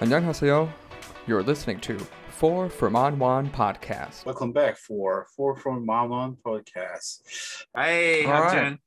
안녕하세요. 0.00 0.72
You're 1.26 1.42
listening 1.42 1.80
to 1.80 1.98
Four 2.30 2.68
from 2.70 2.96
On 2.96 3.18
One 3.18 3.50
podcast. 3.50 4.24
Welcome 4.24 4.52
back 4.52 4.76
for 4.78 5.26
Four 5.36 5.56
from 5.56 5.86
Mamon 5.86 6.36
podcast. 6.44 7.20
Hey, 7.76 8.24
All 8.24 8.32
how 8.32 8.42
right. 8.42 8.60
doing? 8.60 8.78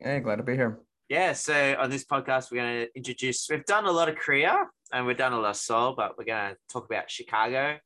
Hey, 0.00 0.20
glad 0.20 0.36
to 0.36 0.42
be 0.42 0.54
here. 0.54 0.78
Yeah, 1.08 1.34
so 1.34 1.76
on 1.78 1.90
this 1.90 2.04
podcast, 2.04 2.50
we're 2.50 2.62
going 2.62 2.86
to 2.86 2.96
introduce, 2.96 3.46
we've 3.50 3.64
done 3.66 3.84
a 3.84 3.92
lot 3.92 4.08
of 4.08 4.16
Korea 4.16 4.66
and 4.92 5.06
we've 5.06 5.16
done 5.16 5.32
a 5.34 5.38
lot 5.40 5.50
of 5.50 5.56
Seoul, 5.56 5.94
but 5.96 6.16
we're 6.16 6.24
going 6.24 6.52
to 6.52 6.56
talk 6.72 6.86
about 6.86 7.10
Chicago, 7.10 7.78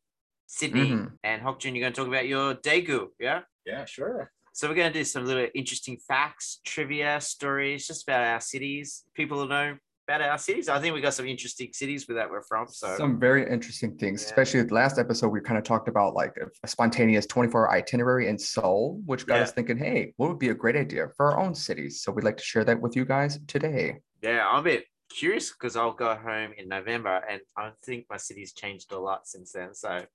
Sydney, 0.47 0.91
Mhm. 0.91 1.13
and 1.25 1.43
Hokjun, 1.43 1.73
you're 1.75 1.81
going 1.81 1.93
to 1.93 2.01
talk 2.01 2.07
about 2.09 2.29
your 2.29 2.55
Daegu, 2.55 3.09
yeah? 3.19 3.41
Yeah, 3.65 3.85
sure. 3.85 4.31
So 4.53 4.69
we're 4.69 4.75
going 4.77 4.93
to 4.93 4.99
do 5.01 5.05
some 5.05 5.27
little 5.27 5.49
interesting 5.55 5.99
facts, 5.99 6.61
trivia, 6.65 7.21
stories, 7.21 7.87
just 7.87 8.09
about 8.09 8.25
our 8.25 8.41
cities. 8.41 9.05
People 9.15 9.39
will 9.39 9.49
know 9.49 9.77
about 10.08 10.22
our 10.22 10.38
cities. 10.38 10.68
I 10.70 10.80
think 10.80 10.94
we 10.94 11.02
got 11.02 11.14
some 11.14 11.28
interesting 11.28 11.70
cities 11.74 12.08
where 12.08 12.16
that 12.16 12.30
we're 12.30 12.42
from. 12.44 12.68
So 12.68 12.96
Some 12.98 13.20
very 13.20 13.50
interesting 13.50 13.98
things, 13.98 14.22
Yeah. 14.22 14.28
especially 14.30 14.64
the 14.64 14.74
last 14.74 14.98
episode. 14.98 15.30
We 15.30 15.42
kind 15.42 15.58
of 15.58 15.64
talked 15.64 15.88
about 15.88 16.14
like 16.16 16.34
a, 16.64 16.68
spontaneous 16.68 17.26
24 17.28 17.68
hour 17.68 17.72
itinerary 17.72 18.28
in 18.28 18.38
Seoul, 18.38 19.02
which 19.06 19.26
got 19.26 19.36
Yeah. 19.38 19.44
us 19.44 19.52
thinking, 19.52 19.78
hey, 19.78 20.14
what 20.18 20.30
would 20.30 20.40
be 20.40 20.50
a 20.50 20.54
great 20.54 20.76
idea 20.76 21.08
for 21.16 21.32
our 21.32 21.40
own 21.40 21.54
cities? 21.56 22.02
So 22.02 22.12
we'd 22.12 22.24
like 22.26 22.38
to 22.38 22.44
share 22.44 22.64
that 22.66 22.80
with 22.82 22.96
you 22.96 23.06
guys 23.06 23.40
today. 23.48 24.00
yeah, 24.22 24.48
I'm 24.48 24.60
a 24.60 24.64
bit 24.64 24.86
curious 25.10 25.52
because 25.52 25.76
I'll 25.76 25.94
go 25.94 26.16
home 26.16 26.52
in 26.58 26.68
November 26.70 27.22
and 27.30 27.42
I 27.58 27.72
think 27.84 28.06
my 28.10 28.18
city's 28.18 28.54
changed 28.54 28.92
a 28.92 29.00
lot 29.00 29.28
since 29.28 29.52
then. 29.52 29.74
So, 29.74 30.06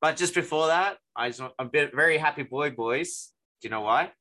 but 0.00 0.16
just 0.16 0.34
before 0.34 0.68
that, 0.68 0.98
I 1.16 1.28
just 1.28 1.40
want, 1.40 1.54
I'm 1.58 1.66
a 1.66 1.70
bit 1.70 1.94
very 1.94 2.18
happy 2.18 2.44
boy, 2.44 2.70
boys. 2.70 3.30
Do 3.60 3.66
you 3.68 3.70
know 3.70 3.80
why? 3.82 4.12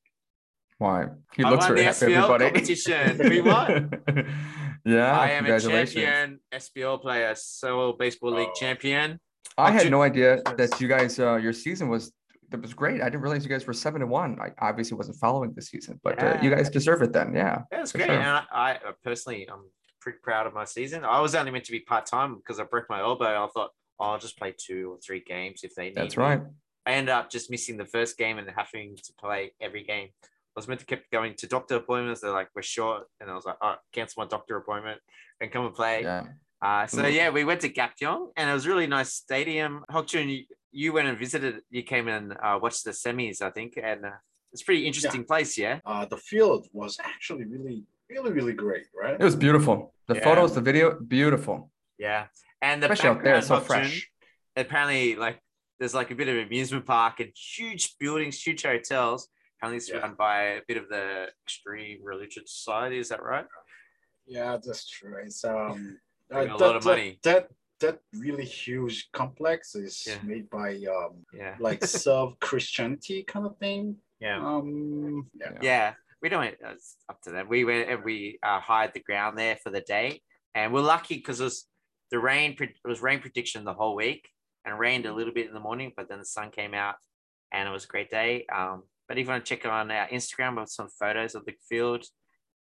Why? 0.79 1.05
He 1.35 1.43
I 1.43 1.49
looks 1.49 1.65
very 1.67 1.79
the 1.79 1.85
happy, 1.85 2.05
SBL 2.05 2.23
everybody. 2.23 2.45
competition. 2.45 3.17
We 3.29 3.41
won. 3.41 3.91
yeah, 4.87 5.19
I 5.19 5.29
am 5.31 5.45
a 5.45 5.47
congratulations. 5.49 5.93
champion 5.93 6.39
SBL 6.53 7.01
player, 7.01 7.33
Seoul 7.35 7.93
Baseball 7.93 8.31
League 8.33 8.49
Oh. 8.51 8.59
champion. 8.59 9.19
I 9.57 9.71
had 9.71 9.89
no 9.89 10.01
idea 10.03 10.41
that 10.55 10.79
you 10.79 10.87
guys, 10.87 11.19
uh, 11.19 11.35
your 11.37 11.53
season 11.53 11.89
was 11.89 12.11
that 12.49 12.61
was 12.61 12.73
great. 12.73 13.01
I 13.01 13.05
didn't 13.09 13.21
realize 13.21 13.43
you 13.43 13.49
guys 13.49 13.67
were 13.67 13.73
seven 13.73 13.99
to 14.01 14.07
one. 14.07 14.39
I 14.39 14.51
obviously 14.65 14.95
wasn't 14.95 15.17
following 15.17 15.51
the 15.53 15.61
season, 15.61 15.99
but 16.03 16.21
uh, 16.23 16.37
you 16.41 16.49
guys 16.49 16.69
deserve 16.69 17.01
it 17.01 17.11
then. 17.11 17.33
Yeah. 17.35 17.63
that's 17.69 17.91
great. 17.91 18.05
sure. 18.05 18.15
And 18.15 18.23
I, 18.23 18.43
I 18.51 18.71
uh, 18.75 18.91
personally, 19.03 19.49
I'm 19.51 19.65
pretty 19.99 20.19
proud 20.23 20.47
of 20.47 20.53
my 20.53 20.63
season. 20.63 21.03
I 21.03 21.19
was 21.19 21.35
only 21.35 21.51
meant 21.51 21.65
to 21.65 21.73
be 21.73 21.81
part 21.81 22.05
time 22.05 22.35
because 22.37 22.57
I 22.59 22.63
broke 22.63 22.85
my 22.89 22.99
elbow. 23.01 23.25
I 23.43 23.47
thought, 23.53 23.71
oh, 23.99 24.05
I'll 24.05 24.19
just 24.19 24.37
play 24.37 24.53
two 24.57 24.91
or 24.93 24.97
three 25.05 25.19
games 25.19 25.61
if 25.63 25.75
they 25.75 25.85
need 25.87 25.95
That's 25.95 26.15
me. 26.15 26.23
right. 26.23 26.41
I 26.85 26.93
ended 26.93 27.13
up 27.13 27.29
just 27.29 27.51
missing 27.51 27.75
the 27.75 27.85
first 27.85 28.17
game 28.17 28.37
and 28.37 28.49
having 28.55 28.95
to 28.95 29.13
play 29.19 29.51
every 29.59 29.83
game. 29.83 30.09
I 30.57 30.59
was 30.59 30.67
meant 30.67 30.79
to 30.79 30.87
keep 30.87 31.07
going 31.11 31.35
to 31.35 31.45
doctor 31.45 31.75
appointments. 31.75 32.21
They're 32.21 32.31
like, 32.31 32.49
we're 32.55 32.63
short. 32.63 33.03
And 33.21 33.29
I 33.29 33.35
was 33.35 33.45
like, 33.45 33.57
all 33.61 33.69
right, 33.69 33.77
cancel 33.93 34.23
my 34.23 34.27
doctor 34.27 34.57
appointment 34.57 34.99
and 35.39 35.51
come 35.51 35.67
and 35.67 35.75
play. 35.75 36.01
Yeah. 36.01 36.23
Uh, 36.59 36.87
so 36.87 37.03
Mm. 37.03 37.13
yeah, 37.13 37.29
we 37.29 37.43
went 37.43 37.61
to 37.61 37.69
Gapyeong 37.69 38.31
and 38.35 38.49
it 38.49 38.53
was 38.53 38.65
a 38.65 38.69
really 38.69 38.87
nice 38.87 39.13
stadium. 39.13 39.85
Hokjun, 39.91 40.35
you, 40.35 40.45
you 40.71 40.93
went 40.93 41.07
and 41.09 41.15
visited. 41.15 41.61
You 41.69 41.83
came 41.83 42.07
and 42.07 42.33
uh, 42.41 42.57
watched 42.59 42.85
the 42.85 42.89
semis, 42.89 43.39
I 43.43 43.51
think, 43.51 43.77
and 43.77 44.03
uh, 44.03 44.09
it's 44.51 44.63
a 44.63 44.65
pretty 44.65 44.87
interesting 44.87 45.23
place. 45.25 45.55
Yeah, 45.59 45.77
Uh, 45.85 46.05
the 46.05 46.17
field 46.17 46.67
was 46.73 46.97
actually 47.03 47.45
really, 47.45 47.83
really, 48.09 48.31
really 48.31 48.53
great, 48.53 48.85
right? 48.99 49.13
It 49.13 49.23
was 49.23 49.35
beautiful. 49.35 49.93
The 50.07 50.15
Yeah. 50.15 50.23
photos, 50.23 50.55
the 50.55 50.61
video, 50.61 50.99
beautiful. 50.99 51.69
yeah. 51.99 52.25
And 52.63 52.81
the 52.81 52.91
Especially 52.91 53.09
out 53.15 53.23
there, 53.23 53.39
so 53.43 53.57
Hokjun, 53.57 53.63
fresh. 53.67 54.09
Apparently, 54.55 55.15
like 55.15 55.39
there's 55.77 55.93
like 55.93 56.09
a 56.09 56.15
bit 56.15 56.27
of 56.27 56.37
amusement 56.47 56.87
park 56.87 57.19
and 57.19 57.29
huge 57.35 57.95
buildings, 57.99 58.41
huge 58.41 58.63
hotels. 58.63 59.29
Apparently, 59.57 59.77
it's 59.77 59.89
Yeah. 59.89 59.97
run 59.97 60.13
by 60.15 60.41
a 60.43 60.61
bit 60.67 60.77
of 60.77 60.87
the 60.89 61.29
extreme 61.43 61.99
religious 62.03 62.51
society. 62.51 62.99
Is 62.99 63.09
that 63.09 63.23
right? 63.23 63.45
Yeah, 64.25 64.57
that's 64.63 64.87
true. 64.87 65.15
It's 65.23 65.43
um, 65.43 65.99
Bring 66.29 66.49
a 66.49 66.57
that- 66.57 66.59
lot 66.59 66.75
of 66.75 66.83
that- 66.83 66.89
money. 66.89 67.19
That 67.23 67.49
that 67.79 67.99
really 68.11 68.43
huge 68.45 69.11
complex 69.11 69.75
is 69.75 70.03
Yeah. 70.07 70.17
made 70.23 70.49
by 70.49 70.75
um, 70.85 71.25
Yeah. 71.33 71.55
like 71.59 71.83
self 71.85 72.39
Christianity 72.39 73.23
kind 73.23 73.45
of 73.45 73.57
thing. 73.57 73.97
Yeah. 74.19 74.37
Um, 74.45 75.29
yeah. 75.35 75.51
Yeah, 75.61 75.93
we 76.21 76.29
don't. 76.29 76.55
It's 76.59 76.97
up 77.09 77.21
to 77.23 77.31
them. 77.31 77.47
We 77.47 77.65
went 77.65 77.89
and 77.89 78.03
we 78.03 78.39
uh, 78.43 78.59
hired 78.59 78.93
the 78.93 78.99
ground 78.99 79.37
there 79.37 79.55
for 79.57 79.69
the 79.69 79.81
day, 79.81 80.21
and 80.55 80.73
we're 80.73 80.81
lucky 80.81 81.15
because 81.17 81.39
it 81.39 81.45
was 81.45 81.67
the 82.11 82.19
rain. 82.19 82.55
It 82.59 82.75
was 82.83 83.01
rain 83.01 83.19
prediction 83.19 83.63
the 83.63 83.73
whole 83.75 83.95
week, 83.95 84.29
and 84.65 84.77
rained 84.79 85.05
a 85.05 85.13
little 85.13 85.33
bit 85.33 85.47
in 85.47 85.53
the 85.53 85.59
morning, 85.59 85.93
but 85.95 86.09
then 86.09 86.17
the 86.19 86.25
sun 86.25 86.49
came 86.51 86.73
out, 86.73 86.95
and 87.51 87.69
it 87.69 87.71
was 87.71 87.85
a 87.85 87.87
great 87.87 88.09
day. 88.09 88.45
Um, 88.53 88.83
but 89.07 89.17
if 89.17 89.25
you 89.25 89.31
want 89.31 89.45
to 89.45 89.55
check 89.55 89.65
on 89.65 89.91
our 89.91 90.07
Instagram 90.07 90.59
with 90.59 90.69
some 90.69 90.89
photos 90.89 91.35
of 91.35 91.45
the 91.45 91.53
field, 91.69 92.05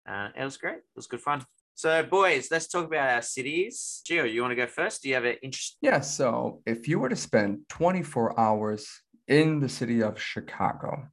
uh, 0.09 0.29
it 0.39 0.45
was 0.45 0.57
great. 0.57 0.77
It 0.77 0.97
was 0.97 1.07
good 1.07 1.21
fun. 1.21 1.45
So, 1.75 2.03
boys, 2.03 2.49
let's 2.51 2.69
talk 2.69 2.87
about 2.87 3.11
our 3.11 3.23
cities. 3.23 4.03
Gio, 4.09 4.33
you 4.33 4.41
want 4.41 4.53
to 4.53 4.57
go 4.57 4.67
first? 4.67 5.03
Do 5.03 5.09
you 5.09 5.15
have 5.15 5.25
an 5.25 5.37
interest? 5.43 5.77
Yeah. 5.83 6.01
So 6.01 6.63
if 6.65 6.89
you 6.89 6.99
were 6.99 7.11
to 7.11 7.17
spend 7.17 7.61
24 7.69 8.39
hours 8.41 8.89
in 9.29 9.61
the 9.61 9.69
city 9.69 10.03
of 10.03 10.19
Chicago, 10.21 11.09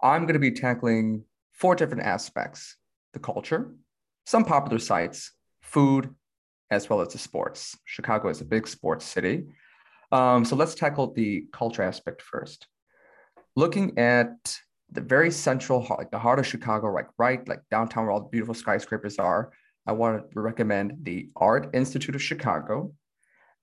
I'm 0.00 0.22
going 0.22 0.34
to 0.34 0.38
be 0.38 0.52
tackling 0.52 1.24
four 1.52 1.74
different 1.74 2.04
aspects 2.04 2.76
the 3.12 3.18
culture, 3.18 3.74
some 4.24 4.44
popular 4.44 4.78
sites, 4.78 5.32
food, 5.60 6.14
as 6.70 6.88
well 6.88 7.00
as 7.00 7.08
the 7.08 7.18
sports. 7.18 7.76
Chicago 7.84 8.28
is 8.28 8.40
a 8.40 8.44
big 8.44 8.66
sports 8.66 9.04
city. 9.04 9.44
Um, 10.12 10.44
so 10.44 10.56
let's 10.56 10.74
tackle 10.74 11.12
the 11.12 11.46
culture 11.52 11.82
aspect 11.82 12.22
first. 12.22 12.66
Looking 13.54 13.98
at 13.98 14.58
the 14.90 15.00
very 15.00 15.30
central, 15.30 15.80
heart- 15.80 15.98
like 15.98 16.10
the 16.10 16.18
heart 16.18 16.38
of 16.38 16.46
Chicago, 16.46 16.92
like 16.92 17.08
right, 17.18 17.46
like 17.48 17.60
downtown 17.70 18.04
where 18.04 18.12
all 18.12 18.20
the 18.20 18.28
beautiful 18.28 18.54
skyscrapers 18.54 19.18
are, 19.18 19.52
I 19.86 19.92
want 19.92 20.30
to 20.32 20.40
recommend 20.40 20.98
the 21.02 21.30
Art 21.36 21.70
Institute 21.74 22.14
of 22.14 22.22
Chicago. 22.22 22.92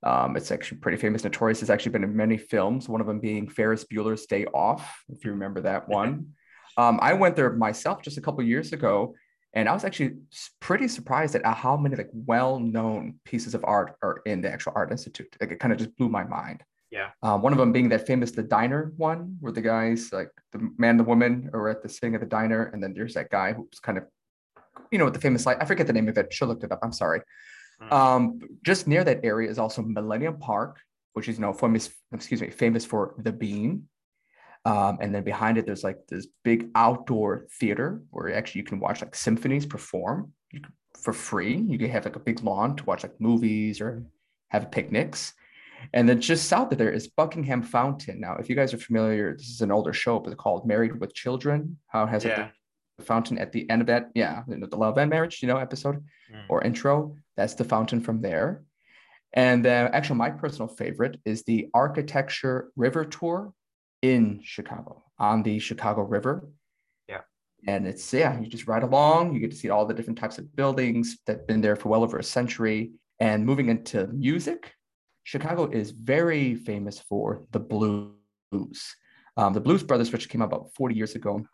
Um, 0.04 0.38
it's 0.38 0.52
actually 0.52 0.80
pretty 0.80 0.98
famous, 0.98 1.24
notorious. 1.24 1.62
It's 1.62 1.70
actually 1.70 1.92
been 1.92 2.04
in 2.04 2.16
many 2.16 2.38
films, 2.38 2.88
one 2.88 3.02
of 3.02 3.08
them 3.08 3.20
being 3.20 3.48
Ferris 3.48 3.86
Bueller's 3.86 4.26
Day 4.26 4.46
Off, 4.46 5.04
if 5.10 5.26
you 5.26 5.32
remember 5.32 5.62
that 5.62 5.88
one. 5.90 6.34
Um, 6.78 7.00
I 7.02 7.14
went 7.14 7.36
there 7.36 7.52
myself 7.52 8.02
just 8.02 8.18
a 8.18 8.22
couple 8.22 8.44
years 8.44 8.72
ago, 8.72 9.14
and 9.54 9.68
I 9.68 9.74
was 9.74 9.84
actually 9.84 10.18
pretty 10.60 10.88
surprised 10.88 11.36
at 11.36 11.46
how 11.46 11.76
many 11.76 11.96
like 11.96 12.10
well-known 12.14 13.20
pieces 13.26 13.56
of 13.56 13.66
art 13.66 13.96
are 14.02 14.22
in 14.26 14.42
the 14.42 14.52
actual 14.52 14.74
Art 14.76 14.92
Institute. 14.92 15.36
Like 15.42 15.52
it 15.52 15.60
kind 15.60 15.74
of 15.74 15.80
just 15.80 15.96
blew 15.98 16.10
my 16.10 16.24
mind. 16.24 16.64
Yeah. 16.92 17.10
Uh, 17.22 17.38
one 17.38 17.54
of 17.54 17.60
them 17.60 17.72
being 17.72 17.90
that 17.90 18.08
famous 18.08 18.32
the 18.32 18.44
diner 18.44 18.94
one, 18.98 19.38
where 19.40 19.52
the 19.52 19.62
guys 19.62 20.12
like 20.12 20.32
the 20.52 20.72
man, 20.78 20.98
the 20.98 21.04
woman 21.04 21.50
are 21.54 21.70
at 21.70 21.84
the 21.84 21.90
sitting 21.90 22.16
at 22.16 22.22
the 22.22 22.28
diner, 22.28 22.66
and 22.74 22.82
then 22.82 22.94
there's 22.94 23.14
that 23.14 23.30
guy 23.30 23.54
who's 23.54 23.80
kind 23.80 23.98
of, 23.98 24.06
you 24.92 24.98
know, 24.98 25.06
with 25.06 25.14
the 25.14 25.20
famous 25.20 25.46
like 25.46 25.62
I 25.62 25.66
forget 25.66 25.88
the 25.88 25.94
name 25.94 26.08
of 26.08 26.18
it. 26.18 26.34
Should 26.34 26.48
looked 26.48 26.64
it 26.64 26.72
up. 26.72 26.80
I'm 26.82 26.94
sorry. 26.94 27.22
Mm. 27.82 27.92
Um, 27.92 28.40
just 28.64 28.88
near 28.88 29.04
that 29.04 29.22
area 29.24 29.50
is 29.50 29.60
also 29.60 29.82
Millennium 29.82 30.40
Park, 30.40 30.80
which 31.14 31.28
is 31.30 31.38
you 31.38 31.42
know 31.42 31.54
famous, 31.54 31.90
excuse 32.12 32.42
me, 32.42 32.50
famous 32.50 32.86
for 32.86 33.14
the 33.20 33.32
Bean. 33.32 33.88
Um, 34.66 34.98
and 35.00 35.16
then 35.16 35.24
behind 35.24 35.58
it, 35.58 35.66
there's 35.66 35.84
like 35.84 36.06
this 36.08 36.28
big 36.44 36.70
outdoor 36.76 37.48
theater 37.60 38.02
where 38.10 38.36
actually 38.36 38.60
you 38.60 38.66
can 38.66 38.80
watch 38.80 39.02
like 39.02 39.16
symphonies 39.16 39.66
perform 39.66 40.34
for 41.02 41.14
free. 41.14 41.56
You 41.56 41.78
can 41.78 41.90
have 41.90 42.06
like 42.06 42.18
a 42.18 42.20
big 42.20 42.44
lawn 42.44 42.76
to 42.76 42.84
watch 42.84 43.04
like 43.04 43.20
movies 43.22 43.80
or 43.80 44.04
have 44.50 44.72
picnics. 44.72 45.34
And 45.94 46.08
then 46.08 46.22
just 46.22 46.48
south 46.48 46.72
of 46.72 46.78
there 46.78 46.92
is 46.92 47.08
Buckingham 47.08 47.62
Fountain. 47.62 48.20
Now, 48.20 48.36
if 48.36 48.50
you 48.50 48.56
guys 48.56 48.74
are 48.74 48.78
familiar, 48.78 49.36
this 49.36 49.50
is 49.50 49.62
an 49.62 49.72
older 49.72 49.94
show, 49.94 50.20
but 50.20 50.32
it's 50.32 50.42
called 50.42 50.68
Married 50.68 51.00
with 51.00 51.14
Children. 51.14 51.78
How 51.88 52.04
it 52.04 52.10
has 52.10 52.26
Yeah. 52.26 52.50
the 52.98 53.04
fountain 53.04 53.38
at 53.38 53.52
the 53.52 53.70
end 53.70 53.82
of 53.82 53.88
that. 53.88 54.12
Yeah, 54.14 54.44
the 54.48 54.76
love 54.76 54.98
and 54.98 55.10
marriage, 55.10 55.42
you 55.42 55.48
know, 55.48 55.58
episode 55.58 56.04
Mm. 56.32 56.46
or 56.50 56.64
intro. 56.64 57.16
That's 57.38 57.56
the 57.56 57.64
fountain 57.64 58.02
from 58.02 58.22
there. 58.22 58.64
And 59.34 59.64
then, 59.64 59.92
actually, 59.94 60.18
my 60.18 60.32
personal 60.32 60.68
favorite 60.68 61.20
is 61.26 61.44
the 61.44 61.70
Architecture 61.74 62.72
River 62.76 63.06
Tour 63.06 63.54
in 64.02 64.42
Chicago 64.44 65.04
on 65.18 65.44
the 65.44 65.60
Chicago 65.60 66.02
River. 66.02 66.48
Yeah. 67.08 67.22
And 67.68 67.88
it's, 67.88 68.12
yeah, 68.14 68.40
you 68.40 68.48
just 68.48 68.68
ride 68.68 68.84
along. 68.84 69.34
You 69.34 69.40
get 69.40 69.52
to 69.52 69.58
see 69.58 69.70
all 69.70 69.86
the 69.86 69.94
different 69.94 70.18
types 70.20 70.38
of 70.38 70.56
buildings 70.56 71.18
that 71.26 71.38
have 71.38 71.48
been 71.48 71.62
there 71.62 71.76
for 71.76 71.90
well 71.90 72.04
over 72.04 72.18
a 72.18 72.24
century. 72.24 72.92
And 73.20 73.46
moving 73.46 73.68
into 73.70 74.08
music, 74.08 74.74
Chicago 75.34 75.70
is 75.70 75.92
very 75.92 76.56
famous 76.56 76.98
for 76.98 77.44
the 77.52 77.60
blues. 77.60 78.80
Um, 79.38 79.54
the 79.54 79.62
Blues 79.62 79.84
Brothers, 79.84 80.12
which 80.12 80.28
came 80.28 80.42
out 80.42 80.46
about 80.46 80.74
40 80.74 80.96
years 80.96 81.14
ago, 81.14 81.46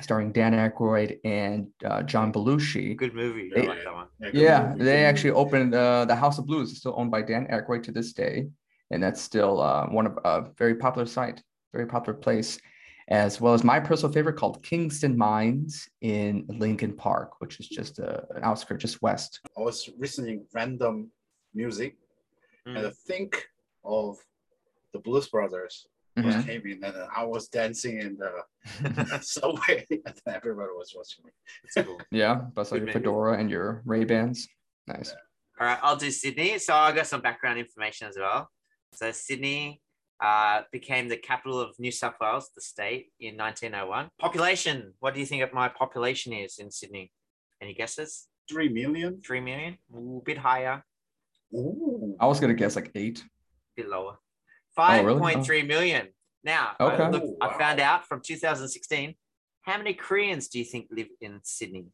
starring 0.00 0.32
Dan 0.32 0.52
Aykroyd 0.52 1.20
and 1.24 1.68
uh, 1.84 2.02
John 2.02 2.32
Belushi. 2.32 2.96
Good 2.96 3.14
movie. 3.14 3.48
They- 3.54 3.66
I 3.66 3.68
like 3.68 3.84
that 3.84 3.94
one. 3.94 4.08
good 4.20 4.34
Yeah, 4.34 4.70
movie, 4.70 4.82
they 4.82 5.04
actually 5.04 5.30
opened 5.30 5.72
uh, 5.76 6.06
the 6.06 6.16
House 6.16 6.38
of 6.40 6.46
Blues. 6.46 6.72
is 6.72 6.78
still 6.78 6.94
owned 6.96 7.12
by 7.12 7.22
Dan 7.22 7.46
Aykroyd 7.52 7.84
to 7.84 7.92
this 7.92 8.12
day, 8.12 8.48
and 8.90 9.00
that's 9.00 9.20
still 9.20 9.60
uh, 9.60 9.86
one 9.86 10.06
of 10.06 10.18
a 10.24 10.50
very 10.58 10.74
popular 10.74 11.06
site, 11.06 11.40
very 11.72 11.86
popular 11.86 12.18
place, 12.18 12.58
as 13.06 13.40
well 13.40 13.54
as 13.54 13.62
my 13.62 13.78
personal 13.78 14.12
favorite 14.12 14.34
called 14.40 14.60
Kingston 14.64 15.16
Mines 15.16 15.88
in 16.00 16.46
Lincoln 16.48 16.94
Park, 16.96 17.40
which 17.40 17.60
is 17.60 17.68
just 17.68 18.00
uh, 18.00 18.22
an 18.34 18.42
outskirt 18.42 18.80
just 18.80 19.00
west. 19.02 19.38
I 19.56 19.60
was 19.60 19.88
listening 19.96 20.46
random 20.52 21.12
music, 21.54 21.94
Mm. 22.66 22.76
and 22.76 22.86
I 22.86 22.90
think 23.06 23.46
of 23.84 24.18
the 24.92 24.98
Blues 24.98 25.28
Brothers. 25.28 25.86
Mhm. 26.18 26.24
was 26.26 26.44
came 26.44 26.66
in 26.66 26.82
and 26.82 26.96
I 27.16 27.24
was 27.24 27.48
dancing 27.48 28.00
in 28.00 28.16
the 28.16 28.42
subway 29.22 29.86
and 29.90 30.20
everybody 30.26 30.68
was 30.74 30.92
watching 30.94 31.24
me. 31.24 31.30
It's 31.64 31.86
cool. 31.86 32.00
Yeah, 32.10 32.34
bust 32.34 32.72
out 32.72 32.80
your 32.80 32.92
fedora 32.92 33.38
and 33.38 33.48
your 33.48 33.82
Ray 33.84 34.04
Bans. 34.04 34.48
Nice. 34.88 35.14
All 35.60 35.66
right, 35.66 35.78
I'll 35.82 35.96
do 35.96 36.10
Sydney. 36.10 36.58
So 36.58 36.74
I 36.74 36.90
got 36.92 37.06
some 37.06 37.20
background 37.20 37.58
information 37.60 38.08
as 38.08 38.16
well. 38.18 38.50
So 38.92 39.12
Sydney 39.12 39.80
uh, 40.20 40.62
became 40.72 41.08
the 41.08 41.16
capital 41.16 41.60
of 41.60 41.78
New 41.78 41.92
South 41.92 42.14
Wales, 42.20 42.50
the 42.54 42.60
state, 42.60 43.12
in 43.20 43.36
1901. 43.36 44.08
Population. 44.18 44.92
What 44.98 45.14
do 45.14 45.20
you 45.20 45.26
think 45.26 45.42
of 45.42 45.52
my 45.52 45.68
population 45.68 46.32
is 46.32 46.58
in 46.58 46.70
Sydney? 46.72 47.12
Any 47.62 47.72
guesses? 47.74 48.26
Three 48.48 48.68
million. 48.68 49.20
Three 49.24 49.40
million? 49.40 49.78
Ooh, 49.94 50.22
bit 50.24 50.38
higher, 50.38 50.84
Ooh. 51.54 52.16
I 52.20 52.26
was 52.26 52.40
gonna 52.40 52.54
guess 52.54 52.76
like 52.76 52.90
eight. 52.94 53.24
bit 53.76 53.88
lower. 53.88 54.18
Oh, 54.76 55.02
really? 55.02 55.20
5.3 55.20 55.62
million. 55.66 56.08
Now, 56.44 56.74
I, 56.78 56.84
Okay. 56.84 57.10
look, 57.10 57.36
I 57.40 57.46
Wow. 57.48 57.58
found 57.58 57.80
out 57.80 58.06
from 58.06 58.20
2016. 58.22 59.14
How 59.62 59.76
many 59.78 59.94
Koreans 59.94 60.48
do 60.48 60.58
you 60.58 60.64
think 60.64 60.88
live 60.90 61.08
in 61.20 61.40
Sydney? 61.44 61.86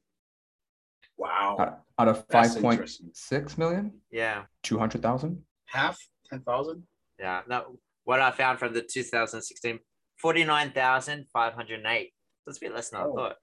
Wow. 1.17 1.57
Out, 1.59 1.81
out 1.99 2.09
of 2.09 2.27
That's 2.29 2.53
five 2.55 2.63
point 2.63 2.75
interesting. 2.81 3.11
six 3.15 3.57
million, 3.59 4.03
Yeah, 4.11 4.47
two 4.63 4.79
hundred 4.79 5.03
thousand. 5.03 5.45
Half. 5.67 5.99
Ten 6.31 6.41
thousand. 6.43 6.87
yeah. 7.19 7.43
No, 7.49 7.79
what 8.05 8.21
I 8.21 8.31
found 8.31 8.59
from 8.59 8.73
the 8.75 8.83
2016, 8.83 9.81
49,508. 10.19 12.13
That's 12.47 12.59
a 12.59 12.61
bit 12.61 12.73
less 12.75 12.91
than 12.91 13.01
I 13.01 13.05
Oh. 13.05 13.15
thought. 13.15 13.37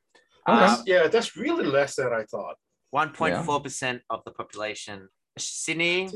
Okay. 0.48 0.66
Uh, 0.66 0.78
yeah, 0.86 1.08
that's 1.08 1.36
really 1.36 1.66
less 1.66 1.96
than 1.96 2.14
I 2.14 2.24
thought. 2.26 2.58
1.4% 2.94 4.02
of 4.10 4.24
the 4.26 4.32
population. 4.32 5.10
Sydney, 5.38 6.10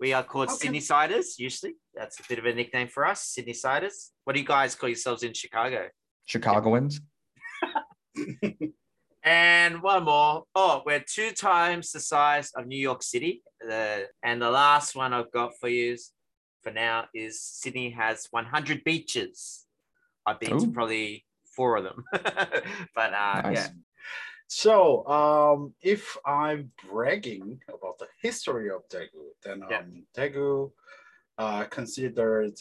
we 0.00 0.12
are 0.12 0.22
called 0.24 0.48
Okay. 0.48 0.56
Sydney 0.58 0.80
Siders, 0.80 1.38
usually. 1.38 1.74
That's 1.94 2.20
a 2.20 2.22
bit 2.28 2.38
of 2.38 2.44
a 2.46 2.54
nickname 2.54 2.88
for 2.88 3.06
us, 3.06 3.22
Sydney 3.22 3.52
Siders. 3.52 4.12
What 4.24 4.34
do 4.34 4.40
you 4.40 4.46
guys 4.46 4.74
call 4.74 4.88
yourselves 4.88 5.22
in 5.22 5.32
Chicago? 5.34 5.88
Chicagoans. 6.24 7.00
And 9.22 9.82
one 9.82 10.04
more. 10.04 10.44
Oh, 10.54 10.82
we're 10.86 11.00
two 11.04 11.32
times 11.32 11.90
the 11.90 11.98
size 11.98 12.52
of 12.54 12.68
New 12.68 12.78
York 12.78 13.02
City. 13.02 13.42
The, 13.60 14.06
and 14.22 14.40
the 14.40 14.50
last 14.50 14.94
one 14.94 15.12
I've 15.12 15.32
got 15.32 15.58
for 15.60 15.68
you 15.68 15.96
for 16.62 16.70
now 16.70 17.06
is 17.12 17.42
Sydney 17.42 17.90
has 17.90 18.28
100 18.30 18.84
beaches. 18.84 19.64
I've 20.24 20.38
been 20.38 20.56
to 20.60 20.68
probably 20.68 21.24
four 21.56 21.76
of 21.76 21.82
them. 21.82 22.04
but 22.12 23.12
uh, 23.12 23.42
Nice. 23.42 23.52
yeah, 23.56 23.68
So, 24.48 25.06
um, 25.08 25.74
if 25.82 26.16
I'm 26.24 26.70
bragging 26.88 27.60
about 27.68 27.98
the 27.98 28.06
history 28.22 28.70
of 28.70 28.88
Daegu, 28.88 29.34
then 29.42 29.62
um, 29.62 29.68
Yeah. 29.70 29.82
Daegu 30.16 30.70
uh, 31.38 31.64
considered 31.64 32.54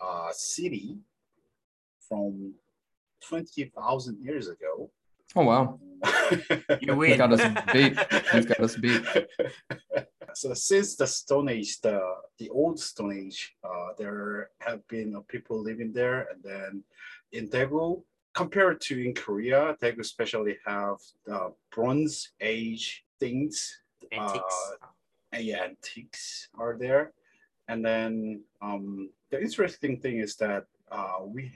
a 0.00 0.28
city 0.32 0.98
from 2.08 2.54
20,000 3.28 4.18
years 4.24 4.48
ago. 4.48 4.90
Oh 5.34 5.44
wow. 5.44 5.78
you 6.80 6.80
He 6.80 6.90
win. 6.92 7.18
got 7.18 7.32
us 7.32 7.42
beat. 7.72 7.98
He's 8.32 8.46
got 8.46 8.60
us 8.60 8.76
beat. 8.76 9.02
so 10.34 10.54
since 10.54 10.96
the 10.96 11.06
Stone 11.06 11.48
Age, 11.48 11.80
the 11.80 12.00
the 12.38 12.48
old 12.50 12.78
Stone 12.78 13.12
Age, 13.26 13.56
uh, 13.64 13.88
there 13.98 14.50
have 14.60 14.86
been 14.88 15.14
uh, 15.16 15.20
people 15.28 15.60
living 15.62 15.92
there, 15.92 16.28
and 16.32 16.42
then 16.42 16.84
in 17.32 17.48
Daegu, 17.48 18.02
compared 18.36 18.80
to 18.82 19.02
in 19.02 19.14
Korea, 19.14 19.74
Daegu 19.82 20.00
especially 20.00 20.58
have 20.64 20.98
the 21.24 21.52
Bronze 21.72 22.32
Age 22.40 23.04
things. 23.18 23.80
Antiques. 24.12 24.72
Uh, 25.34 25.38
yeah, 25.38 25.64
antiques 25.64 26.48
are 26.56 26.76
there, 26.78 27.12
and 27.66 27.84
then 27.84 28.42
um, 28.62 29.10
the 29.30 29.40
interesting 29.40 29.98
thing 29.98 30.18
is 30.18 30.36
that 30.36 30.64
uh, 30.92 31.18
we 31.26 31.50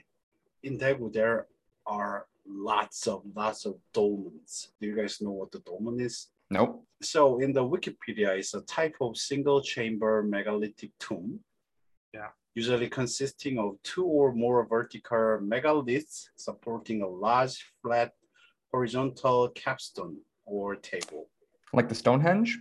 in 0.65 0.77
Daegu 0.77 1.13
there 1.13 1.47
are 1.87 2.27
lots 2.47 3.07
of 3.07 3.23
lots 3.37 3.67
of 3.67 3.77
dolmens. 3.95 4.69
Do 4.81 4.89
you 4.89 4.97
guys 4.97 5.21
know 5.21 5.31
what 5.31 5.53
the 5.53 5.61
dolmen 5.61 6.01
is? 6.01 6.29
Nope. 6.51 6.85
So 7.01 7.39
in 7.39 7.53
the 7.53 7.63
Wikipedia, 7.63 8.37
it's 8.39 8.55
a 8.55 8.63
type 8.63 8.97
of 9.01 9.17
single 9.17 9.63
chamber 9.63 10.25
megalithic 10.25 10.91
tomb. 10.99 11.39
Yeah. 12.13 12.31
Usually 12.55 12.89
consisting 12.89 13.59
of 13.59 13.77
two 13.83 14.05
or 14.05 14.33
more 14.35 14.67
vertical 14.67 15.39
megaliths 15.41 16.29
supporting 16.37 17.03
a 17.03 17.09
large 17.09 17.65
flat 17.83 18.13
horizontal 18.73 19.49
capstone 19.51 20.17
or 20.45 20.75
table. 20.77 21.29
Like 21.73 21.89
the 21.89 21.95
Stonehenge. 21.95 22.59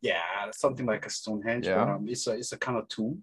Yeah, 0.00 0.50
something 0.52 0.86
like 0.86 1.06
a 1.06 1.10
Stonehenge, 1.10 1.66
Yeah. 1.66 1.84
but 1.84 1.88
um, 1.92 2.08
it's 2.08 2.26
a 2.26 2.32
it's 2.32 2.52
a 2.52 2.58
kind 2.58 2.78
of 2.78 2.88
tomb. 2.88 3.22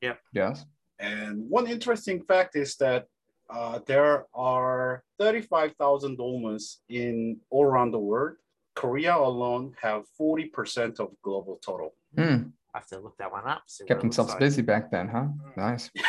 Yeah. 0.00 0.14
Yes. 0.32 0.64
And 0.98 1.48
one 1.50 1.66
interesting 1.66 2.22
fact 2.22 2.56
is 2.56 2.76
that 2.76 3.06
uh, 3.50 3.78
there 3.86 4.26
are 4.34 5.04
35,000 5.18 6.18
dolmens 6.18 6.78
in 6.88 7.38
all 7.50 7.64
around 7.64 7.90
the 7.92 7.98
world. 7.98 8.36
Korea 8.74 9.16
alone 9.16 9.74
have 9.80 10.02
40% 10.20 11.00
of 11.00 11.10
global 11.22 11.56
total. 11.64 11.94
Hmm. 12.16 12.48
I 12.76 12.80
have 12.80 12.88
to 12.88 12.98
look 13.00 13.16
that 13.16 13.32
one 13.32 13.46
up. 13.48 13.62
see 13.66 13.86
Kept 13.86 14.02
themselves 14.02 14.32
like. 14.32 14.38
busy 14.40 14.60
back 14.60 14.90
then, 14.90 15.08
huh? 15.08 15.26
Nice. 15.56 15.90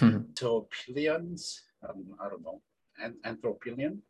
Hmm. 0.00 0.06
Anthropilians, 0.26 1.62
um, 1.88 2.02
I 2.20 2.28
don't 2.28 2.42
know, 2.42 2.60
An- 3.00 3.20
anthropilian, 3.24 4.02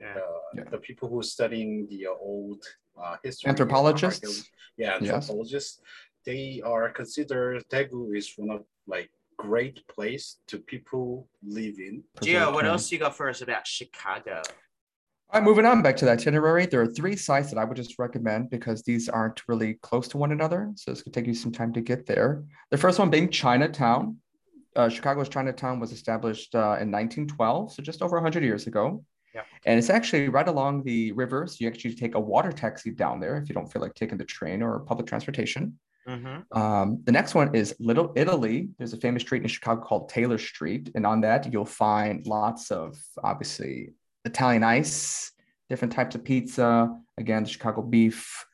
Yeah. 0.00 0.14
uh, 0.16 0.38
Yeah. 0.56 0.64
the 0.70 0.78
people 0.78 1.06
who 1.10 1.18
are 1.20 1.30
studying 1.36 1.86
the 1.90 2.06
uh, 2.06 2.28
old 2.30 2.64
uh, 2.98 3.16
history. 3.22 3.50
Anthropologists? 3.50 4.24
archaeology- 4.24 4.48
Yeah, 4.78 4.96
Yes. 5.02 5.12
anthropologists. 5.12 5.82
They 6.24 6.62
are 6.64 6.88
considered 7.00 7.56
Daegu 7.68 8.16
is 8.16 8.32
one 8.38 8.50
of 8.56 8.62
like 8.86 9.10
great 9.36 9.86
place 9.94 10.24
to 10.46 10.56
people 10.72 11.28
live 11.58 11.76
in. 11.78 11.94
Gio, 12.22 12.50
what 12.54 12.64
else 12.64 12.90
you 12.90 12.98
got 12.98 13.14
for 13.14 13.28
us 13.28 13.42
about 13.42 13.66
Chicago? 13.66 14.40
All 15.30 15.38
right, 15.38 15.46
moving 15.46 15.66
on 15.66 15.82
back 15.82 15.94
to 15.98 16.06
the 16.06 16.12
itinerary. 16.12 16.64
There 16.64 16.80
are 16.80 16.86
three 16.86 17.14
sites 17.14 17.50
that 17.50 17.58
I 17.58 17.64
would 17.64 17.76
just 17.76 17.98
recommend 17.98 18.48
because 18.48 18.82
these 18.82 19.10
aren't 19.10 19.46
really 19.46 19.74
close 19.82 20.08
to 20.08 20.16
one 20.16 20.32
another. 20.32 20.72
So 20.76 20.90
it's 20.90 21.02
going 21.02 21.12
to 21.12 21.20
take 21.20 21.26
you 21.26 21.34
some 21.34 21.52
time 21.52 21.70
to 21.74 21.82
get 21.82 22.06
there. 22.06 22.44
The 22.70 22.78
first 22.78 22.98
one 22.98 23.10
being 23.10 23.28
Chinatown. 23.28 24.16
Uh, 24.74 24.88
Chicago's 24.88 25.28
Chinatown 25.28 25.80
was 25.80 25.92
established 25.92 26.54
uh, 26.54 26.80
in 26.80 26.90
1912, 26.90 27.72
so 27.72 27.82
just 27.82 28.00
over 28.00 28.16
100 28.16 28.42
years 28.42 28.66
ago. 28.66 29.04
Yep. 29.34 29.46
And 29.66 29.78
it's 29.78 29.90
actually 29.90 30.30
right 30.30 30.48
along 30.48 30.84
the 30.84 31.12
river. 31.12 31.46
So 31.46 31.56
you 31.60 31.68
actually 31.68 31.94
take 31.94 32.14
a 32.14 32.20
water 32.20 32.50
taxi 32.50 32.90
down 32.90 33.20
there 33.20 33.36
if 33.36 33.50
you 33.50 33.54
don't 33.54 33.70
feel 33.70 33.82
like 33.82 33.92
taking 33.92 34.16
the 34.16 34.24
train 34.24 34.62
or 34.62 34.80
public 34.80 35.06
transportation. 35.06 35.78
Mm-hmm. 36.08 36.58
Um, 36.58 37.02
the 37.04 37.12
next 37.12 37.34
one 37.34 37.54
is 37.54 37.76
Little 37.78 38.14
Italy. 38.16 38.70
There's 38.78 38.94
a 38.94 38.96
famous 38.96 39.24
street 39.24 39.42
in 39.42 39.48
Chicago 39.48 39.82
called 39.82 40.08
Taylor 40.08 40.38
Street. 40.38 40.90
And 40.94 41.04
on 41.04 41.20
that, 41.20 41.52
you'll 41.52 41.66
find 41.66 42.26
lots 42.26 42.70
of 42.70 42.96
obviously 43.22 43.90
Italian 44.28 44.62
ice, 44.62 45.32
different 45.68 45.92
types 45.92 46.14
of 46.14 46.24
pizza, 46.24 46.94
again, 47.16 47.44
the 47.44 47.50
Chicago 47.50 47.82
beef. 47.82 48.44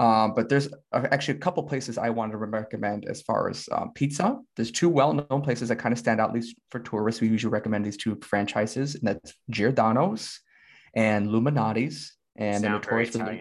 Um, 0.00 0.34
but 0.34 0.48
there's 0.48 0.68
actually 0.92 1.38
a 1.38 1.40
couple 1.40 1.62
places 1.64 1.98
I 1.98 2.10
wanted 2.10 2.32
to 2.32 2.38
recommend 2.38 3.06
as 3.06 3.20
far 3.22 3.48
as 3.48 3.68
um, 3.72 3.90
pizza. 3.94 4.38
There's 4.54 4.70
two 4.70 4.88
well-known 4.88 5.42
places 5.42 5.70
that 5.70 5.76
kind 5.76 5.92
of 5.92 5.98
stand 5.98 6.20
out, 6.20 6.28
at 6.28 6.34
least 6.34 6.56
for 6.70 6.78
tourists. 6.78 7.20
We 7.20 7.28
usually 7.28 7.50
recommend 7.52 7.84
these 7.84 7.96
two 7.96 8.16
franchises, 8.22 8.94
and 8.94 9.08
that's 9.08 9.34
Giordano's 9.50 10.40
and 10.94 11.30
Lou 11.32 11.40
Malnati's. 11.40 12.14
And 12.36 12.62
they're 12.62 12.70
notorious 12.70 13.10
for 13.10 13.18
their, 13.18 13.34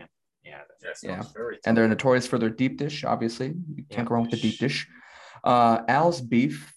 Yeah. 0.44 0.62
Yeah. 1.04 1.24
very 1.36 1.60
and 1.66 1.78
they're 1.78 1.88
notorious 1.88 2.26
for 2.26 2.40
their 2.40 2.50
deep 2.50 2.78
dish. 2.78 3.04
Obviously, 3.04 3.54
you 3.76 3.84
can't 3.90 4.08
go 4.08 4.16
wrong 4.16 4.24
with 4.24 4.32
the 4.32 4.38
deep 4.38 4.58
dish. 4.58 4.88
Uh, 5.44 5.84
Al's 5.88 6.22
Beef 6.22 6.74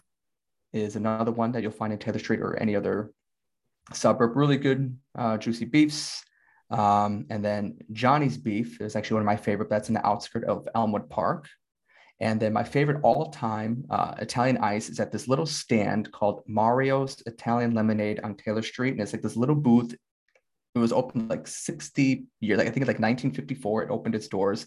is 0.75 0.96
another 0.96 1.32
one 1.32 1.52
that 1.52 1.62
you'll 1.62 1.73
find 1.73 1.92
in 1.92 1.99
Taylor 1.99 2.18
Street 2.18 2.40
or 2.40 2.56
any 2.61 2.76
other 2.76 3.12
suburb. 3.92 4.37
Really 4.37 4.56
good, 4.59 4.97
uh, 5.16 5.37
juicy 5.38 5.64
beefs. 5.64 6.25
Um, 6.70 7.26
and 7.30 7.44
then 7.44 7.78
Johnny's 7.92 8.38
Beef 8.38 8.80
is 8.80 8.94
actually 8.94 9.14
one 9.14 9.23
of 9.23 9.26
my 9.26 9.37
favorite. 9.37 9.68
That's 9.68 9.88
in 9.88 9.94
the 9.94 10.06
outskirts 10.06 10.47
of 10.47 10.68
Elmwood 10.75 11.11
Park. 11.11 11.49
And 12.20 12.38
then 12.38 12.52
my 12.52 12.62
favorite 12.64 13.00
all-time 13.02 13.85
uh, 13.90 14.14
Italian 14.18 14.59
ice 14.59 14.90
is 14.90 15.00
at 15.00 15.11
this 15.11 15.26
little 15.26 15.47
stand 15.47 16.12
called 16.12 16.42
Mario's 16.47 17.23
Italian 17.26 17.75
Lemonade 17.75 18.20
on 18.20 18.37
Taylor 18.37 18.62
Street, 18.62 18.92
and 18.92 19.00
it's 19.00 19.12
like 19.14 19.23
this 19.23 19.37
little 19.37 19.54
booth. 19.54 19.94
It 20.75 20.78
was 20.78 20.92
open 20.92 21.28
like 21.28 21.49
60 21.49 22.25
years, 22.40 22.59
like 22.59 22.68
I 22.68 22.70
think 22.70 22.82
it's 22.82 22.88
like 22.88 23.00
1954. 23.00 23.85
It 23.85 23.90
opened 23.90 24.14
its 24.14 24.28
doors, 24.28 24.66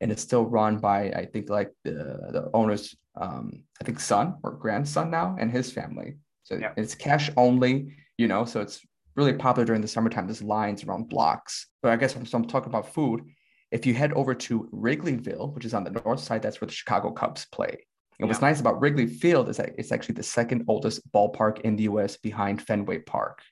and 0.00 0.10
it's 0.10 0.22
still 0.22 0.44
run 0.44 0.78
by 0.78 1.10
I 1.10 1.24
think 1.24 1.48
like 1.48 1.70
the 1.84 1.92
the 2.32 2.50
owner's 2.52 2.96
um, 3.18 3.62
I 3.80 3.84
think 3.84 4.00
son 4.00 4.34
or 4.42 4.50
grandson 4.52 5.10
now 5.10 5.36
and 5.38 5.50
his 5.52 5.70
family. 5.70 6.16
So 6.42 6.56
Yeah. 6.56 6.72
it's 6.76 6.94
cash 6.96 7.30
only, 7.36 7.94
you 8.18 8.28
know. 8.28 8.44
So 8.44 8.60
it's 8.60 8.80
really 9.16 9.32
popular 9.32 9.64
during 9.64 9.80
the 9.80 9.88
summertime. 9.88 10.26
There's 10.26 10.42
lines 10.42 10.84
around 10.84 11.08
blocks. 11.08 11.66
But 11.82 11.92
I 11.92 11.96
guess 11.96 12.14
I'm, 12.14 12.26
so 12.26 12.38
I'm 12.38 12.46
talking 12.46 12.68
about 12.68 12.92
food. 12.92 13.22
If 13.70 13.86
you 13.86 13.94
head 13.94 14.12
over 14.12 14.34
to 14.34 14.68
Wrigleyville, 14.72 15.54
which 15.54 15.64
is 15.64 15.74
on 15.74 15.84
the 15.84 15.90
north 15.90 16.20
side, 16.20 16.42
that's 16.42 16.60
where 16.60 16.66
the 16.66 16.74
Chicago 16.74 17.10
Cubs 17.10 17.46
play. 17.46 17.86
And 18.18 18.28
what's 18.28 18.40
nice 18.40 18.60
about 18.60 18.80
Wrigley 18.80 19.06
Field 19.06 19.48
is 19.48 19.58
that 19.58 19.70
it's 19.78 19.92
actually 19.92 20.16
the 20.16 20.24
second 20.24 20.64
oldest 20.66 21.10
ballpark 21.12 21.60
in 21.60 21.76
the 21.76 21.84
U.S. 21.84 22.16
behind 22.16 22.60
Fenway 22.60 22.98
Park. 23.00 23.42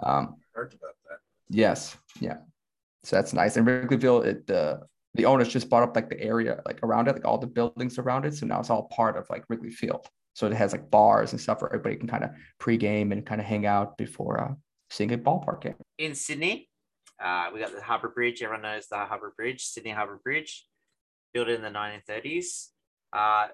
Um, 0.00 0.36
heard 0.52 0.74
about 0.74 0.94
that. 1.08 1.18
Yes, 1.48 1.96
yeah. 2.20 2.36
So 3.02 3.16
that's 3.16 3.32
nice. 3.32 3.56
And 3.56 3.66
Wrigleyville, 3.66 4.24
it 4.24 4.46
the 4.46 4.82
the 5.14 5.24
owners 5.26 5.48
just 5.48 5.68
bought 5.68 5.82
up 5.82 5.94
like 5.94 6.08
the 6.08 6.20
area 6.20 6.62
like 6.64 6.80
around 6.82 7.08
it, 7.08 7.12
like 7.12 7.24
all 7.24 7.38
the 7.38 7.46
buildings 7.46 7.98
around 7.98 8.24
it. 8.24 8.34
So 8.34 8.46
now 8.46 8.60
it's 8.60 8.70
all 8.70 8.84
part 8.84 9.16
of 9.16 9.28
like 9.28 9.44
Wrigley 9.48 9.70
Field. 9.70 10.06
So 10.34 10.46
it 10.46 10.54
has 10.54 10.72
like 10.72 10.90
bars 10.90 11.32
and 11.32 11.40
stuff 11.40 11.60
where 11.60 11.72
everybody 11.72 11.96
can 11.96 12.08
kind 12.08 12.24
of 12.24 12.30
pregame 12.60 13.12
and 13.12 13.24
kind 13.24 13.40
of 13.40 13.46
hang 13.46 13.66
out 13.66 13.98
before 13.98 14.40
uh, 14.40 14.54
seeing 14.90 15.12
a 15.12 15.18
ballpark 15.18 15.62
game. 15.62 15.74
In 15.98 16.14
Sydney, 16.14 16.68
uh, 17.22 17.50
we 17.52 17.60
got 17.60 17.74
the 17.74 17.82
Harbour 17.82 18.08
Bridge. 18.08 18.42
Everyone 18.42 18.62
knows 18.62 18.86
the 18.88 18.96
Harbour 18.96 19.34
Bridge, 19.36 19.64
Sydney 19.64 19.90
Harbour 19.90 20.20
Bridge. 20.22 20.66
built 21.34 21.48
in 21.48 21.62
the 21.62 21.68
1930s. 21.68 22.68
Uh, 23.12 23.48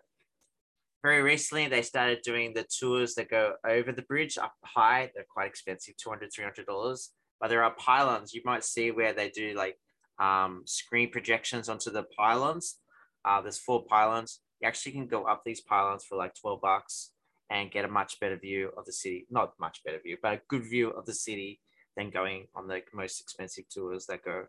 very 1.02 1.22
recently, 1.22 1.68
they 1.68 1.82
started 1.82 2.22
doing 2.22 2.54
the 2.54 2.64
tours 2.64 3.14
that 3.14 3.30
go 3.30 3.54
over 3.66 3.92
the 3.92 4.02
bridge 4.02 4.36
up 4.36 4.54
high. 4.64 5.10
They're 5.14 5.26
quite 5.28 5.48
expensive, 5.48 5.94
$200, 5.96 6.28
$300. 6.36 7.08
But 7.40 7.48
there 7.48 7.62
are 7.62 7.74
pylons 7.78 8.34
you 8.34 8.42
might 8.44 8.64
see 8.64 8.90
where 8.90 9.12
they 9.12 9.30
do 9.30 9.54
like 9.54 9.78
um, 10.18 10.62
screen 10.64 11.10
projections 11.10 11.68
onto 11.68 11.90
the 11.90 12.04
pylons. 12.16 12.76
Uh, 13.24 13.40
there's 13.40 13.58
four 13.58 13.84
pylons. 13.84 14.40
You 14.60 14.68
actually 14.68 14.92
can 14.92 15.06
go 15.06 15.24
up 15.24 15.42
these 15.44 15.60
pylons 15.60 16.04
for 16.04 16.16
like 16.16 16.34
12 16.34 16.60
bucks 16.60 17.12
and 17.50 17.70
get 17.70 17.84
a 17.84 17.88
much 17.88 18.18
better 18.20 18.36
view 18.36 18.70
of 18.76 18.84
the 18.84 18.92
city. 18.92 19.26
Not 19.30 19.52
much 19.58 19.82
better 19.84 19.98
view, 20.02 20.16
but 20.22 20.32
a 20.34 20.40
good 20.48 20.64
view 20.64 20.90
of 20.90 21.06
the 21.06 21.14
city 21.14 21.60
than 21.96 22.10
going 22.10 22.46
on 22.54 22.66
the 22.68 22.82
most 22.92 23.20
expensive 23.20 23.64
tours 23.68 24.06
that 24.06 24.24
go 24.24 24.44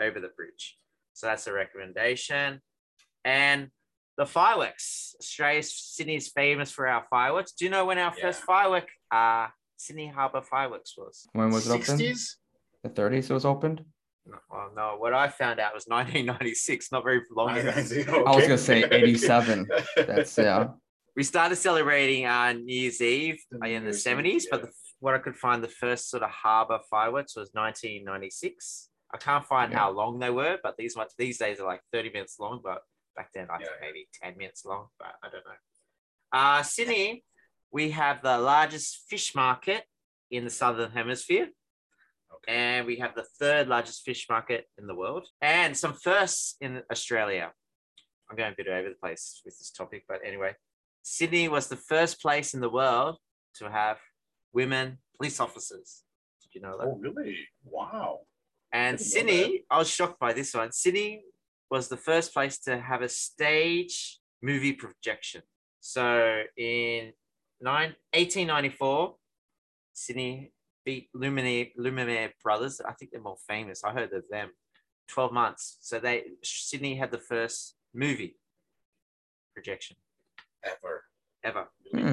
over 0.00 0.20
the 0.20 0.28
bridge. 0.28 0.78
So 1.14 1.26
that's 1.26 1.46
a 1.46 1.52
recommendation. 1.52 2.60
And 3.24 3.70
the 4.16 4.26
fireworks. 4.26 5.14
Australia, 5.20 5.62
Sydney 5.62 6.16
is 6.16 6.28
famous 6.28 6.70
for 6.70 6.86
our 6.86 7.04
fireworks. 7.10 7.52
Do 7.52 7.64
you 7.64 7.70
know 7.70 7.84
when 7.84 7.98
our 7.98 8.14
Yeah. 8.16 8.22
first 8.22 8.42
firework, 8.42 8.88
uh, 9.10 9.48
Sydney 9.76 10.08
Harbour 10.08 10.42
fireworks 10.42 10.96
was? 10.96 11.26
When 11.32 11.50
was 11.50 11.66
it 11.66 11.70
opened? 11.70 12.00
60s? 12.00 12.36
The 12.82 12.90
30s 12.90 13.30
it 13.30 13.34
was 13.34 13.44
opened? 13.44 13.84
No, 14.28 14.38
well, 14.50 14.70
no, 14.74 14.96
what 14.98 15.12
I 15.14 15.28
found 15.28 15.60
out 15.60 15.74
was 15.74 15.84
1996, 15.88 16.90
not 16.92 17.04
very 17.04 17.20
long 17.30 17.56
ago. 17.56 17.70
I 18.26 18.34
was 18.34 18.42
gonna 18.42 18.58
say 18.58 18.84
87. 18.84 19.66
That's 19.96 20.36
yeah. 20.36 20.68
We 21.14 21.22
started 21.22 21.56
celebrating 21.56 22.26
uh, 22.26 22.52
New 22.52 22.78
Year's 22.82 23.00
Eve 23.00 23.38
The 23.50 23.56
uh, 23.58 23.66
New 23.66 23.74
in 23.76 23.82
the 23.84 23.90
Year's 23.90 24.06
Eve, 24.06 24.16
70s, 24.16 24.42
but 24.50 24.62
the, 24.62 24.68
what 25.00 25.14
I 25.14 25.18
could 25.18 25.36
find 25.36 25.62
the 25.64 25.68
first 25.68 26.10
sort 26.10 26.22
of 26.22 26.30
harbour 26.30 26.78
fireworks 26.90 27.36
was 27.36 27.50
1996. 27.54 28.90
I 29.14 29.18
can't 29.18 29.46
find 29.46 29.70
Yeah. 29.72 29.78
how 29.78 29.90
long 29.92 30.18
they 30.18 30.30
were, 30.30 30.58
but 30.62 30.76
these 30.76 30.96
ones 30.96 31.12
these 31.16 31.38
days 31.38 31.60
are 31.60 31.66
like 31.66 31.80
30 31.92 32.10
minutes 32.12 32.36
long, 32.38 32.60
but 32.62 32.82
back 33.16 33.30
then 33.32 33.46
I 33.50 33.58
think 33.58 33.70
Yeah, 33.70 33.76
yeah. 33.80 33.86
maybe 33.86 34.08
10 34.22 34.36
minutes 34.36 34.64
long, 34.64 34.88
but 34.98 35.14
I 35.22 35.28
don't 35.30 35.44
know. 35.44 35.52
Uh, 36.32 36.62
Sydney, 36.62 37.24
we 37.70 37.90
have 37.92 38.20
the 38.22 38.38
largest 38.38 39.04
fish 39.08 39.34
market 39.34 39.84
in 40.30 40.44
the 40.44 40.50
southern 40.50 40.90
hemisphere, 40.90 41.44
Okay. 41.44 41.52
And 42.48 42.86
we 42.86 42.96
have 42.96 43.14
the 43.14 43.26
third 43.38 43.68
largest 43.68 44.02
fish 44.04 44.26
market 44.28 44.66
in 44.78 44.86
the 44.86 44.94
world, 44.94 45.28
and 45.40 45.76
some 45.76 45.94
firsts 45.94 46.56
in 46.60 46.82
Australia. 46.90 47.52
I'm 48.30 48.36
going 48.36 48.52
a 48.52 48.56
bit 48.56 48.68
over 48.68 48.88
the 48.88 48.96
place 48.96 49.40
with 49.44 49.56
this 49.58 49.70
topic, 49.70 50.04
but 50.08 50.20
anyway, 50.24 50.54
Sydney 51.02 51.48
was 51.48 51.68
the 51.68 51.76
first 51.76 52.20
place 52.20 52.54
in 52.54 52.60
the 52.60 52.68
world 52.68 53.18
to 53.56 53.70
have 53.70 53.98
women 54.52 54.98
police 55.16 55.38
officers. 55.40 56.02
Did 56.42 56.54
you 56.54 56.60
know 56.60 56.76
that? 56.78 56.86
Oh, 56.86 56.98
really? 57.00 57.36
Wow. 57.64 58.20
And 58.72 59.00
Sydney, 59.00 59.64
I 59.70 59.78
was 59.78 59.88
shocked 59.88 60.18
by 60.18 60.32
this 60.32 60.52
one. 60.54 60.72
Sydney 60.72 61.22
was 61.70 61.88
the 61.88 61.96
first 61.96 62.34
place 62.34 62.58
to 62.58 62.80
have 62.80 63.02
a 63.02 63.08
stage 63.08 64.18
movie 64.42 64.72
projection. 64.72 65.42
So 65.80 66.42
in 66.56 67.12
nine, 67.60 67.94
1894, 68.12 69.14
Sydney 69.94 70.52
beat 70.86 71.10
Lumiere, 71.14 71.72
Lumiere 71.76 72.30
Brothers. 72.42 72.80
I 72.80 72.92
think 72.92 73.10
they're 73.10 73.20
more 73.20 73.36
famous. 73.46 73.84
I 73.84 73.92
heard 73.92 74.12
of 74.14 74.24
them. 74.30 74.50
12 75.08 75.32
months. 75.32 75.76
So 75.80 75.98
they 75.98 76.22
Sydney 76.42 76.96
had 76.96 77.10
the 77.10 77.18
first 77.18 77.74
movie 77.94 78.36
projection 79.54 79.96
Ever. 80.64 81.04
ever. 81.44 81.68
Hmm. 81.92 82.12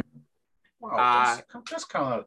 Wow. 0.80 0.98
Uh, 0.98 1.36
that's, 1.36 1.72
that's 1.72 1.86
kind 1.86 2.14
of 2.14 2.26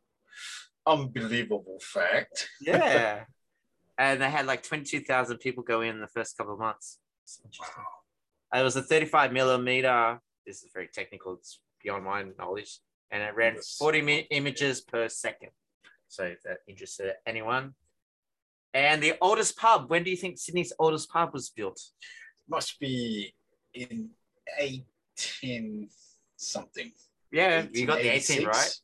unbelievable 0.86 1.78
fact. 1.80 2.48
Yeah. 2.60 3.24
and 3.98 4.20
they 4.20 4.30
had 4.30 4.46
like 4.46 4.62
22,000 4.62 5.38
people 5.38 5.62
go 5.62 5.82
in 5.82 6.00
the 6.00 6.08
first 6.08 6.36
couple 6.36 6.54
of 6.54 6.58
months. 6.60 6.98
It's 7.24 7.40
interesting. 7.44 7.84
Wow. 8.52 8.60
It 8.60 8.62
was 8.62 8.76
a 8.76 8.82
35 8.82 9.32
millimeter. 9.32 10.20
This 10.46 10.62
is 10.62 10.70
very 10.72 10.88
technical. 10.92 11.34
It's 11.34 11.60
beyond 11.82 12.04
my 12.04 12.24
knowledge. 12.38 12.78
And 13.10 13.22
it 13.22 13.34
ran 13.36 13.56
40 13.78 14.02
mi- 14.02 14.26
images 14.30 14.80
per 14.80 15.08
second. 15.08 15.50
So 16.08 16.24
if 16.24 16.42
that 16.44 16.58
interested 16.68 17.14
anyone. 17.26 17.74
And 18.74 19.02
the 19.02 19.14
oldest 19.20 19.56
pub. 19.56 19.88
When 19.90 20.02
do 20.04 20.10
you 20.10 20.16
think 20.16 20.38
Sydney's 20.38 20.72
oldest 20.78 21.10
pub 21.10 21.32
was 21.32 21.50
built? 21.50 21.80
Must 22.48 22.78
be 22.78 23.34
in 23.74 24.10
18 24.58 25.88
something. 26.36 26.92
Yeah, 27.32 27.66
you 27.72 27.86
got 27.86 27.98
the 27.98 28.08
18 28.08 28.46
right. 28.46 28.80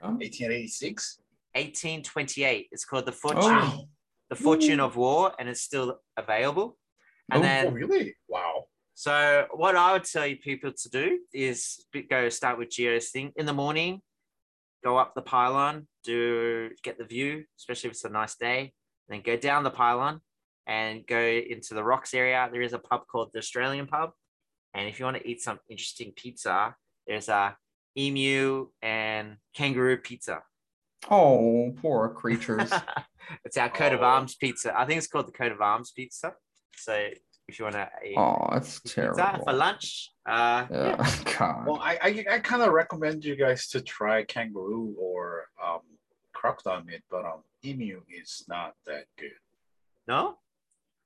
1886. 0.00 1.18
1828. 1.54 2.68
It's 2.72 2.84
called 2.84 3.06
the 3.06 3.12
Fortune, 3.12 3.42
Oh. 3.44 3.88
the 4.30 4.36
Fortune 4.36 4.80
of 4.80 4.96
War, 4.96 5.34
and 5.38 5.48
it's 5.48 5.60
still 5.60 6.00
available. 6.16 6.78
And 7.30 7.40
Oh. 7.40 7.46
then 7.46 7.74
really? 7.74 8.16
Wow. 8.28 8.68
So 8.94 9.46
what 9.52 9.76
I 9.76 9.92
would 9.92 10.04
tell 10.04 10.26
you 10.26 10.36
people 10.36 10.72
to 10.72 10.88
do 10.90 11.20
is 11.32 11.84
go 12.08 12.28
start 12.28 12.58
with 12.58 12.68
Gio's 12.70 13.10
thing 13.10 13.32
in 13.36 13.46
the 13.46 13.52
morning, 13.52 14.02
go 14.84 14.96
up 14.96 15.14
the 15.14 15.22
pylon, 15.22 15.88
do 16.04 16.70
get 16.82 16.98
the 16.98 17.04
view, 17.04 17.44
especially 17.58 17.88
if 17.88 17.92
it's 17.94 18.04
a 18.04 18.08
nice 18.10 18.34
day, 18.36 18.72
then 19.08 19.22
go 19.24 19.36
down 19.36 19.64
the 19.64 19.70
pylon 19.70 20.20
and 20.66 21.06
go 21.06 21.18
into 21.18 21.74
the 21.74 21.82
rocks 21.84 22.14
area. 22.14 22.48
There 22.52 22.62
is 22.62 22.72
a 22.72 22.78
pub 22.78 23.02
called 23.10 23.30
the 23.32 23.38
Australian 23.38 23.86
Pub. 23.86 24.10
And 24.74 24.88
if 24.88 24.98
you 24.98 25.04
want 25.04 25.18
to 25.18 25.28
eat 25.28 25.42
some 25.42 25.58
interesting 25.68 26.12
pizza, 26.16 26.74
there's 27.06 27.28
a 27.28 27.56
emu 27.98 28.68
and 28.80 29.36
kangaroo 29.54 29.98
pizza. 29.98 30.40
Oh, 31.10 31.74
poor 31.82 32.08
creatures. 32.10 32.72
it's 33.44 33.56
our 33.56 33.68
coat 33.68 33.92
of 33.92 34.00
Oh. 34.00 34.04
arms 34.04 34.34
pizza. 34.36 34.72
I 34.78 34.86
think 34.86 34.98
it's 34.98 35.08
called 35.08 35.26
the 35.28 35.32
coat 35.32 35.52
of 35.52 35.60
arms 35.60 35.90
pizza. 35.90 36.32
So 36.76 36.92
if 37.48 37.58
you 37.58 37.64
want 37.64 37.74
to 37.74 37.88
eat 38.06 38.14
oh, 38.16 38.48
that's 38.52 38.78
pizza 38.80 38.94
terrible. 39.16 39.44
for 39.44 39.52
lunch, 39.52 40.10
uh, 40.26 40.66
yeah. 40.70 40.96
Yeah, 40.96 41.34
God. 41.38 41.66
Well, 41.66 41.80
I 41.82 41.98
I, 42.02 42.24
I 42.34 42.38
kind 42.38 42.62
of 42.62 42.72
recommend 42.72 43.24
you 43.24 43.36
guys 43.36 43.68
to 43.70 43.80
try 43.80 44.22
kangaroo 44.22 44.94
or 44.98 45.46
um, 45.62 45.80
crocodile 46.42 46.82
meat, 46.82 47.02
but 47.08 47.24
um, 47.24 47.42
emu 47.64 48.00
is 48.10 48.44
not 48.48 48.74
that 48.84 49.04
good. 49.16 49.30
No? 50.08 50.38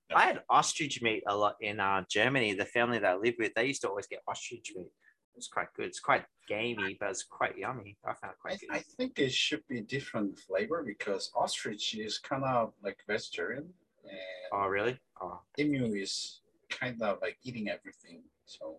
No. 0.09 0.17
I 0.17 0.27
had 0.29 0.43
ostrich 0.49 1.03
meat 1.03 1.25
a 1.27 1.37
lot 1.37 1.57
in 1.61 1.79
uh, 1.79 2.05
Germany. 2.09 2.55
The 2.55 2.65
family 2.65 2.99
that 3.01 3.13
I 3.13 3.17
lived 3.17 3.37
with, 3.39 3.53
they 3.55 3.67
used 3.67 3.83
to 3.83 3.89
always 3.89 4.07
get 4.07 4.23
ostrich 4.27 4.73
meat. 4.75 4.91
It's 5.37 5.49
quite 5.49 5.69
good. 5.77 5.87
It's 5.87 6.01
quite 6.01 6.25
gamey, 6.49 6.97
but 6.99 7.11
it's 7.11 7.25
quite 7.25 7.59
yummy. 7.59 7.99
I 8.05 8.15
found 8.15 8.33
it 8.33 8.39
I, 8.39 8.49
quite 8.49 8.61
good. 8.61 8.71
I 8.71 8.83
think 8.97 9.19
it 9.19 9.33
should 9.33 9.63
be 9.69 9.83
different 9.83 10.39
flavor 10.39 10.83
because 10.87 11.31
ostrich 11.37 11.95
is 11.95 12.19
kind 12.19 12.45
of 12.45 12.73
like 12.83 12.99
vegetarian 13.07 13.69
and 14.05 14.53
oh, 14.53 14.67
really? 14.69 14.99
Oh, 15.21 15.41
emu 15.59 15.93
is 15.93 16.41
kind 16.71 17.03
of 17.03 17.19
like 17.21 17.37
eating 17.43 17.69
everything. 17.69 18.23
So 18.47 18.77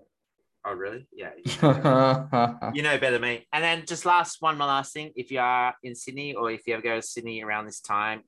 oh 0.66 0.74
really? 0.74 1.08
Yeah. 1.12 1.32
You 1.44 1.52
know, 1.62 2.72
you 2.74 2.82
know 2.82 2.98
better 2.98 3.14
than 3.14 3.22
me. 3.22 3.48
And 3.54 3.64
then 3.64 3.86
just 3.86 4.06
last 4.06 4.42
one, 4.42 4.58
my 4.58 4.66
last 4.66 4.94
thing. 4.94 5.12
If 5.16 5.32
you 5.32 5.40
are 5.40 5.76
in 5.84 5.96
Sydney 5.96 6.34
or 6.34 6.52
if 6.52 6.68
you 6.68 6.74
ever 6.74 6.84
go 6.84 6.96
to 6.96 7.02
Sydney 7.02 7.44
around 7.44 7.66
this 7.66 7.80
time, 7.80 8.24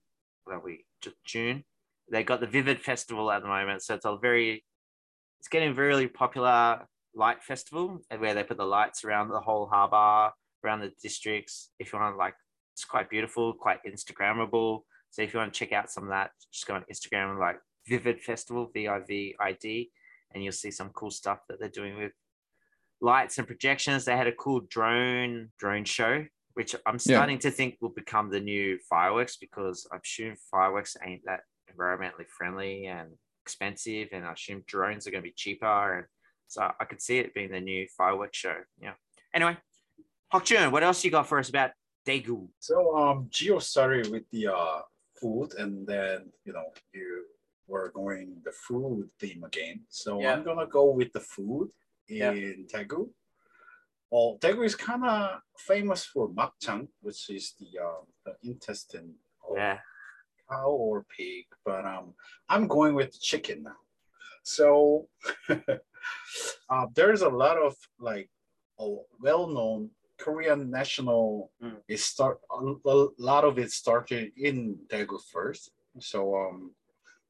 well, 0.46 0.62
we 0.64 0.86
Ju- 1.02 1.14
June, 1.26 1.64
they 2.12 2.24
got 2.24 2.40
the 2.40 2.48
Vivid 2.48 2.80
Festival 2.82 3.32
at 3.32 3.42
the 3.42 3.48
moment. 3.48 3.84
So 3.84 3.96
it's 3.96 4.06
a 4.06 4.18
very, 4.18 4.64
it's 5.40 5.48
getting 5.48 5.74
very 5.74 6.08
popular 6.08 6.88
light 7.16 7.44
festival 7.44 8.02
uh, 8.12 8.18
where 8.18 8.34
they 8.34 8.44
put 8.44 8.58
the 8.58 8.66
lights 8.66 9.04
around 9.04 9.30
the 9.30 9.40
whole 9.40 9.68
harbour, 9.68 10.34
around 10.64 10.82
the 10.82 10.92
districts. 11.02 11.70
If 11.80 11.92
you 11.92 12.00
want 12.00 12.14
to 12.14 12.18
like, 12.18 12.36
it's 12.74 12.86
quite 12.86 13.10
beautiful, 13.10 13.54
quite 13.54 13.80
Instagrammable. 13.88 14.82
So 15.12 15.22
if 15.22 15.34
you 15.34 15.40
want 15.40 15.54
to 15.54 15.60
check 15.60 15.72
out 15.72 15.92
some 15.92 16.04
of 16.04 16.10
that, 16.10 16.32
just 16.52 16.68
go 16.68 16.76
on 16.76 16.86
Instagram 16.92 17.32
and 17.32 17.40
like 17.40 17.58
Vivid 17.88 18.22
Festival, 18.22 18.70
V 18.74 18.88
I 18.88 19.00
V 19.00 19.36
I 19.40 19.54
D, 19.60 19.90
and 20.34 20.44
you'll 20.44 20.54
see 20.54 20.72
some 20.72 20.90
cool 20.90 21.12
stuff 21.12 21.40
that 21.50 21.60
they're 21.60 21.70
doing 21.70 21.98
with 21.98 22.12
lights 23.02 23.38
and 23.38 23.48
projections. 23.48 24.06
They 24.06 24.16
had 24.16 24.28
a 24.28 24.32
cool 24.34 24.62
drone 24.70 25.50
drone 25.58 25.86
show, 25.86 26.26
which 26.54 26.76
I'm 26.86 27.00
starting 27.00 27.40
to 27.40 27.52
think 27.52 27.78
will 27.82 27.90
become 27.90 28.30
the 28.30 28.40
new 28.40 28.78
fireworks 28.90 29.38
because 29.38 29.88
I 29.92 29.98
assume 29.98 30.36
fireworks 30.52 30.98
ain't 31.06 31.24
that 31.26 31.42
environmentally 31.74 32.28
friendly 32.38 32.88
and 32.88 33.10
expensive, 33.44 34.10
and 34.12 34.26
I 34.26 34.34
assume 34.34 34.64
drones 34.68 35.08
are 35.08 35.12
going 35.12 35.24
to 35.24 35.30
be 35.30 35.34
cheaper, 35.36 35.98
and 35.98 36.06
so 36.48 36.70
I 36.80 36.86
could 36.86 37.02
see 37.02 37.20
it 37.20 37.34
being 37.34 37.52
the 37.52 37.62
new 37.62 37.88
fireworks 37.98 38.38
show. 38.38 38.56
Yeah. 38.82 38.94
Anyway, 39.34 39.58
Hok 40.32 40.46
Jun, 40.46 40.72
what 40.72 40.84
else 40.84 41.04
you 41.04 41.12
got 41.12 41.28
for 41.28 41.40
us 41.40 41.50
about 41.50 41.72
Daegu? 42.08 42.48
so 42.60 42.96
um, 42.96 43.28
Gio 43.30 43.62
started 43.62 44.12
with 44.12 44.24
the 44.32 44.48
uh 44.48 44.82
food, 45.20 45.54
and 45.58 45.86
then 45.86 46.32
you 46.46 46.54
know 46.54 46.66
you 46.94 47.26
were 47.70 47.90
going 48.02 48.28
the 48.44 48.52
food 48.52 49.10
theme 49.20 49.44
again. 49.52 49.78
So 49.90 50.20
Yeah. 50.22 50.34
I'm 50.34 50.44
gonna 50.44 50.68
go 50.80 50.86
with 51.00 51.12
the 51.14 51.20
food 51.36 51.70
in 52.08 52.18
Yeah. 52.18 52.34
Daegu. 52.72 53.02
Well, 54.12 54.30
Daegu 54.42 54.66
is 54.66 54.76
kind 54.76 55.06
of 55.06 55.42
famous 55.58 56.02
for 56.12 56.28
makjang, 56.40 56.88
which 57.06 57.30
is 57.30 57.54
the 57.60 57.70
uh, 57.88 58.02
the 58.26 58.34
intestine 58.52 59.12
of 59.48 59.56
Yeah. 59.58 59.80
cow 60.50 60.72
or 60.86 61.06
pig, 61.16 61.46
but 61.64 61.86
um, 61.86 62.16
I'm 62.52 62.66
going 62.68 62.94
with 62.96 63.12
chicken 63.30 63.64
now. 63.64 63.80
So 64.44 65.08
uh, 66.70 66.88
there's 66.96 67.22
a 67.22 67.30
lot 67.44 67.58
of 67.58 67.76
like 68.00 68.30
a 68.80 68.88
well-known 69.20 69.92
Korean 70.18 70.70
national. 70.72 71.52
Mm. 71.62 71.78
It 71.88 72.00
start 72.00 72.40
a, 72.52 72.60
a 72.96 72.96
lot 73.18 73.44
of 73.44 73.60
it 73.60 73.72
started 73.72 74.32
in 74.38 74.58
Daegu 74.88 75.20
first. 75.34 75.72
So 76.00 76.20
um, 76.36 76.74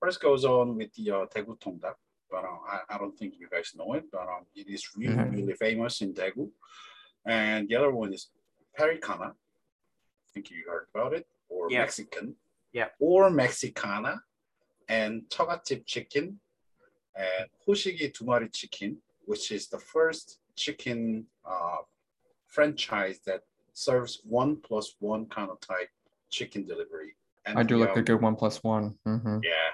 first 0.02 0.22
goes 0.22 0.46
on 0.46 0.76
with 0.78 0.94
the 0.94 1.12
uh, 1.12 1.26
Daegu 1.34 1.58
Tongdak. 1.60 1.96
but 2.32 2.44
uh, 2.44 2.60
I, 2.74 2.96
I 2.96 2.98
don't 3.00 3.18
think 3.18 3.34
you 3.40 3.48
guys 3.50 3.74
know 3.76 3.94
it. 3.94 4.06
But 4.12 4.22
um, 4.22 4.46
it 4.56 4.68
is 4.68 4.84
really 4.96 5.16
Mhm. 5.16 5.32
really 5.36 5.54
famous 5.54 6.02
in 6.02 6.14
Daegu. 6.14 6.46
And 7.26 7.68
the 7.68 7.76
other 7.76 7.92
one 7.92 8.14
is 8.14 8.30
Pericana. 8.78 9.30
I 9.32 10.28
think 10.34 10.52
you 10.52 10.64
heard 10.70 10.88
about 10.94 11.14
it, 11.14 11.26
or 11.50 11.72
Yeah. 11.72 11.80
Mexican. 11.82 12.36
Yeah. 12.72 12.90
Or 13.00 13.30
Mexicana, 13.32 14.14
and 14.88 15.24
Chogatip 15.34 15.86
chicken, 15.88 16.40
and 17.16 17.50
Hoshigi 17.68 18.08
Tumari 18.16 18.50
chicken, 18.54 19.02
which 19.26 19.52
is 19.52 19.68
the 19.70 19.80
first 19.80 20.40
chicken 20.56 21.26
uh, 21.54 21.82
franchise 22.46 23.18
that 23.26 23.42
serves 23.74 24.22
one 24.24 24.58
plus 24.58 24.96
one 25.00 25.26
kind 25.36 25.50
of 25.50 25.60
type 25.62 25.90
chicken 26.30 26.62
delivery. 26.68 27.16
And 27.46 27.58
I 27.58 27.64
do 27.64 27.76
the, 27.78 27.86
like 27.86 27.96
a 27.96 28.00
um, 28.00 28.06
good 28.06 28.22
one 28.22 28.36
plus 28.36 28.64
one. 28.64 29.00
Mhm. 29.08 29.44
Yeah. 29.44 29.72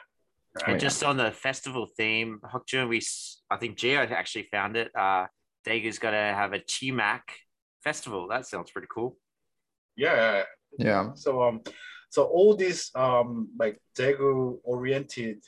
Oh, 0.58 0.62
And 0.68 0.74
yeah. 0.74 0.78
just 0.88 1.04
on 1.04 1.18
the 1.18 1.32
festival 1.32 1.88
theme, 1.98 2.40
Hokjun, 2.44 2.88
we 2.88 2.98
s- 2.98 3.42
I 3.50 3.58
think 3.58 3.78
Gio 3.78 4.10
actually 4.10 4.48
found 4.52 4.78
it. 4.78 4.90
Uh, 4.96 5.26
Daegu's 5.68 6.00
got 6.00 6.12
to 6.12 6.18
have 6.18 6.54
a 6.54 6.60
Chimak 6.60 7.22
festival. 7.84 8.28
That 8.28 8.46
sounds 8.48 8.72
pretty 8.72 8.88
cool. 8.94 9.18
Yeah. 9.98 10.44
Yeah. 10.78 11.12
So 11.16 11.42
um, 11.44 11.62
so 12.10 12.24
all 12.26 12.56
these 12.56 12.92
um 12.96 13.50
like 13.58 13.80
Daegu 13.98 14.60
oriented 14.64 15.44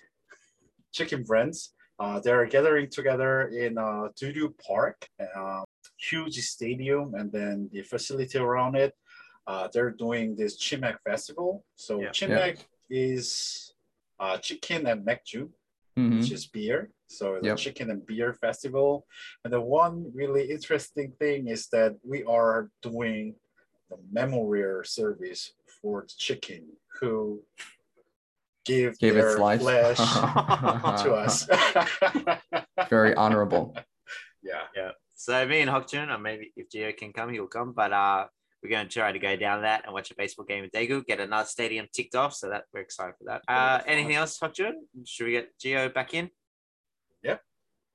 chicken 0.94 1.24
brands, 1.24 1.74
uh, 2.00 2.20
they're 2.20 2.46
gathering 2.46 2.90
together 2.90 3.48
in 3.48 3.78
uh 3.78 4.10
Duru 4.20 4.54
Park, 4.58 5.08
uh, 5.20 5.64
huge 5.98 6.40
stadium, 6.40 7.14
and 7.16 7.32
then 7.32 7.70
the 7.72 7.82
facility 7.84 8.38
around 8.38 8.76
it. 8.76 8.94
Uh, 9.46 9.68
they're 9.74 9.92
doing 9.92 10.36
this 10.36 10.58
Chimek 10.60 10.98
festival. 11.06 11.64
So 11.76 12.02
Yeah. 12.02 12.10
Chimek 12.10 12.58
is 12.90 13.74
uh, 14.20 14.38
chicken 14.38 14.88
and 14.88 15.06
mekju, 15.06 15.50
Mhm. 15.98 16.18
which 16.20 16.32
is 16.32 16.46
beer. 16.48 16.92
So 17.08 17.40
the 17.40 17.48
Yep. 17.48 17.58
chicken 17.58 17.90
and 17.90 18.06
beer 18.06 18.34
festival. 18.34 19.08
And 19.44 19.52
the 19.54 19.62
one 19.62 20.12
really 20.14 20.52
interesting 20.52 21.12
thing 21.14 21.48
is 21.48 21.68
that 21.70 21.98
we 22.04 22.24
are 22.26 22.70
doing 22.82 23.36
the 23.90 23.98
memorial 24.12 24.84
service 24.84 25.54
for 25.82 26.02
the 26.02 26.14
chicken 26.18 26.78
who 27.00 27.44
give 28.66 28.98
Gave 29.00 29.14
their 29.14 29.30
its 29.30 29.40
life 29.40 29.62
flesh 29.62 29.98
to 31.04 31.14
us. 31.14 31.48
Very 32.90 33.16
honorable. 33.16 33.76
Yeah. 34.44 34.64
Yeah. 34.76 34.92
So 35.16 35.46
me 35.46 35.60
and 35.62 35.70
Hokjun, 35.70 36.14
or 36.14 36.18
maybe 36.20 36.54
if 36.56 36.70
Gio 36.70 36.96
can 36.96 37.12
come, 37.12 37.34
he'll 37.34 37.48
come. 37.48 37.74
But 37.74 37.92
uh, 37.92 38.28
we're 38.68 38.76
going 38.76 38.88
to 38.88 38.94
try 38.94 39.12
to 39.12 39.20
go 39.20 39.36
down 39.36 39.62
that 39.62 39.86
and 39.86 39.94
watch 39.94 40.12
a 40.12 40.16
baseball 40.16 40.46
game 40.46 40.64
in 40.64 40.70
Daegu, 40.70 41.06
get 41.06 41.20
another 41.20 41.48
stadium 41.48 41.88
ticked 41.94 42.16
off. 42.16 42.34
So 42.34 42.50
that 42.50 42.66
we're 42.74 42.82
excited 42.82 43.14
for 43.18 43.26
that. 43.26 43.42
Uh, 43.48 43.82
anything 43.86 44.16
else, 44.16 44.38
Hokjun? 44.40 44.74
Should 45.06 45.26
we 45.26 45.32
get 45.32 45.58
Gio 45.58 45.94
back 45.94 46.14
in? 46.14 46.30
Yep. 47.24 47.42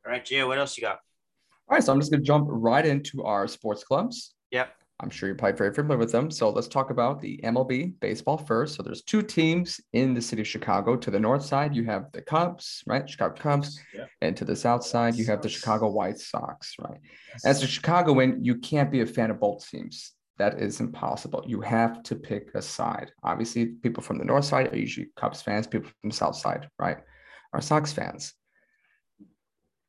All 0.06 0.12
right, 0.12 0.24
Gio, 0.24 0.46
what 0.46 0.58
else 0.58 0.76
you 0.76 0.82
got? 0.82 0.98
All 1.68 1.76
right, 1.76 1.84
so 1.84 1.92
I'm 1.92 2.00
just 2.00 2.10
going 2.10 2.22
to 2.22 2.26
jump 2.26 2.46
right 2.48 2.84
into 2.84 3.22
our 3.22 3.46
sports 3.48 3.84
clubs. 3.84 4.34
Yep. 4.50 4.74
I'm 5.00 5.10
sure 5.10 5.28
you're 5.28 5.36
probably 5.36 5.58
very 5.58 5.74
familiar 5.74 5.98
with 5.98 6.12
them. 6.12 6.30
So 6.30 6.50
let's 6.50 6.68
talk 6.68 6.90
about 6.90 7.20
the 7.20 7.40
MLB 7.42 7.98
baseball 8.00 8.38
first. 8.38 8.76
So 8.76 8.82
there's 8.84 9.02
two 9.02 9.20
teams 9.20 9.80
in 9.92 10.14
the 10.14 10.22
city 10.22 10.42
of 10.42 10.48
Chicago. 10.48 10.96
To 10.96 11.10
the 11.10 11.18
north 11.18 11.44
side, 11.44 11.74
you 11.74 11.84
have 11.84 12.12
the 12.12 12.22
Cubs, 12.22 12.84
right? 12.86 13.08
Chicago 13.08 13.34
Cubs. 13.34 13.80
Yeah. 13.94 14.04
And 14.20 14.36
to 14.36 14.44
the 14.44 14.54
south 14.54 14.84
side, 14.84 15.16
you 15.16 15.26
have 15.26 15.42
the 15.42 15.48
Chicago 15.48 15.88
White 15.88 16.18
Sox, 16.18 16.76
right? 16.78 17.00
As 17.44 17.62
a 17.62 17.66
Chicagoan, 17.66 18.44
you 18.44 18.58
can't 18.58 18.92
be 18.92 19.00
a 19.00 19.06
fan 19.06 19.32
of 19.32 19.40
both 19.40 19.68
teams. 19.68 20.12
That 20.38 20.60
is 20.60 20.80
impossible. 20.80 21.44
You 21.46 21.60
have 21.60 22.02
to 22.04 22.16
pick 22.16 22.54
a 22.54 22.62
side. 22.62 23.12
Obviously, 23.22 23.66
people 23.66 24.02
from 24.02 24.18
the 24.18 24.24
north 24.24 24.44
side 24.44 24.72
are 24.72 24.78
usually 24.78 25.08
Cubs 25.16 25.42
fans. 25.42 25.66
People 25.66 25.90
from 26.00 26.10
the 26.10 26.16
south 26.16 26.36
side, 26.36 26.68
right, 26.78 26.98
are 27.52 27.60
Sox 27.60 27.92
fans. 27.92 28.34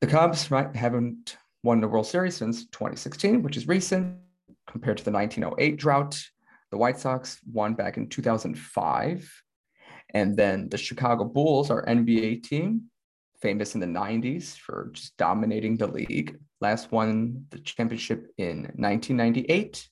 The 0.02 0.08
Cubs, 0.08 0.52
right, 0.52 0.76
haven't 0.76 1.38
won 1.64 1.80
the 1.80 1.88
World 1.88 2.06
Series 2.06 2.36
since 2.36 2.66
2016, 2.66 3.42
which 3.42 3.56
is 3.56 3.68
recent 3.68 4.18
compared 4.68 4.98
to 4.98 5.06
the 5.06 5.12
1908 5.12 5.78
drought. 5.78 6.22
The 6.72 6.78
White 6.78 7.00
Sox 7.00 7.40
won 7.52 7.74
back 7.74 7.98
in 7.98 8.10
2005. 8.10 9.44
And 10.14 10.38
then 10.38 10.70
the 10.70 10.78
Chicago 10.78 11.24
Bulls, 11.24 11.72
our 11.72 11.86
NBA 11.86 12.44
team, 12.44 12.90
famous 13.42 13.76
in 13.76 13.82
the 13.82 13.88
90s 13.88 14.58
for 14.58 14.92
just 14.94 15.16
dominating 15.18 15.78
the 15.78 15.88
league. 15.88 16.38
Last 16.62 16.92
won 16.92 17.46
the 17.50 17.60
championship 17.60 18.32
in 18.38 18.64
1998. 18.76 19.90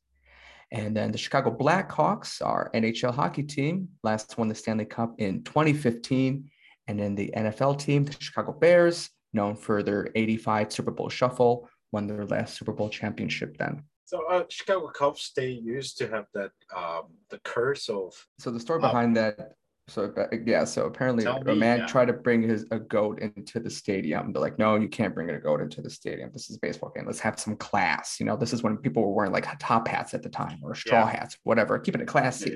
And 0.71 0.95
then 0.95 1.11
the 1.11 1.17
Chicago 1.17 1.55
Blackhawks, 1.55 2.45
our 2.45 2.71
NHL 2.73 3.13
hockey 3.13 3.43
team, 3.43 3.89
last 4.03 4.37
won 4.37 4.47
the 4.47 4.55
Stanley 4.55 4.85
Cup 4.85 5.15
in 5.17 5.43
2015. 5.43 6.49
And 6.87 6.99
then 6.99 7.15
the 7.15 7.31
NFL 7.35 7.79
team, 7.79 8.05
the 8.05 8.15
Chicago 8.19 8.53
Bears, 8.53 9.09
known 9.33 9.55
for 9.55 9.83
their 9.83 10.09
85 10.15 10.71
Super 10.71 10.91
Bowl 10.91 11.09
shuffle, 11.09 11.69
won 11.91 12.07
their 12.07 12.25
last 12.25 12.57
Super 12.57 12.71
Bowl 12.71 12.89
championship 12.89 13.57
then. 13.57 13.83
So 14.05 14.25
uh, 14.29 14.43
Chicago 14.49 14.87
Cubs, 14.87 15.31
they 15.35 15.49
used 15.49 15.97
to 15.99 16.07
have 16.09 16.25
that 16.33 16.51
um 16.75 17.03
the 17.29 17.39
curse 17.45 17.87
of 17.87 18.13
So 18.39 18.51
the 18.51 18.59
story 18.59 18.81
behind 18.81 19.15
that, 19.15 19.53
so 19.91 20.13
uh, 20.17 20.21
uh, 20.21 20.27
yeah, 20.45 20.63
so 20.63 20.85
apparently 20.85 21.23
Tell 21.23 21.37
a 21.37 21.43
me, 21.43 21.55
man 21.55 21.79
yeah. 21.79 21.85
tried 21.87 22.05
to 22.05 22.13
bring 22.13 22.41
his 22.41 22.65
a 22.71 22.79
goat 22.79 23.19
into 23.19 23.59
the 23.59 23.69
stadium. 23.69 24.31
They're 24.31 24.41
like, 24.41 24.57
no, 24.57 24.75
you 24.75 24.87
can't 24.87 25.13
bring 25.13 25.29
a 25.29 25.39
goat 25.39 25.61
into 25.61 25.81
the 25.81 25.89
stadium. 25.89 26.29
This 26.33 26.49
is 26.49 26.55
a 26.57 26.59
baseball 26.59 26.91
game. 26.95 27.05
Let's 27.05 27.19
have 27.19 27.39
some 27.39 27.55
class. 27.57 28.17
You 28.19 28.25
know, 28.25 28.37
this 28.37 28.53
is 28.53 28.63
when 28.63 28.77
people 28.77 29.03
were 29.03 29.13
wearing 29.13 29.31
like 29.31 29.45
top 29.59 29.87
hats 29.87 30.13
at 30.13 30.23
the 30.23 30.29
time 30.29 30.59
or 30.63 30.73
straw 30.75 30.99
Yeah. 31.05 31.11
hats, 31.11 31.37
whatever, 31.43 31.77
keeping 31.79 32.01
it 32.01 32.07
classy. 32.07 32.51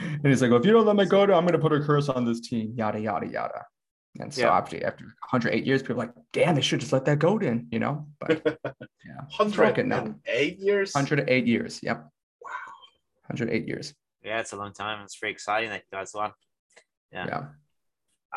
Yeah. 0.00 0.06
And 0.06 0.26
he's 0.26 0.40
like, 0.40 0.50
well, 0.50 0.60
if 0.60 0.66
you 0.66 0.72
don't 0.72 0.86
let 0.86 0.96
me 0.96 1.04
go, 1.04 1.22
I'm 1.22 1.28
going 1.28 1.48
to 1.52 1.58
put 1.58 1.72
a 1.72 1.80
curse 1.80 2.08
on 2.08 2.24
this 2.24 2.40
team, 2.40 2.72
yada, 2.76 2.98
yada, 2.98 3.26
yada. 3.26 3.64
And 4.20 4.32
so 4.32 4.42
Yeah. 4.42 4.56
after, 4.56 4.76
after 4.86 5.04
108 5.04 5.66
years, 5.66 5.82
people 5.82 5.94
are 5.96 6.06
like, 6.06 6.14
damn, 6.32 6.54
they 6.54 6.60
should 6.62 6.80
just 6.80 6.92
let 6.92 7.04
that 7.04 7.18
goat 7.18 7.42
in, 7.42 7.66
you 7.70 7.78
know? 7.78 8.06
But 8.18 8.42
yeah, 9.06 9.20
hundred 9.30 9.56
broken 9.56 9.88
now. 9.88 10.04
and 10.04 10.14
eight 10.26 10.58
years. 10.58 10.92
108 10.94 11.46
years. 11.46 11.80
Yep. 11.82 11.96
Wow. 12.42 12.50
108 13.28 13.68
years. 13.68 13.94
Yeah, 14.22 14.40
it's 14.40 14.52
a 14.52 14.56
long 14.56 14.72
time. 14.72 15.02
It's 15.02 15.16
pretty 15.16 15.32
exciting 15.32 15.70
that 15.70 15.82
you 15.90 15.98
guys 15.98 16.12
won. 16.14 16.32
Yeah. 17.12 17.26
Yeah. 17.26 17.44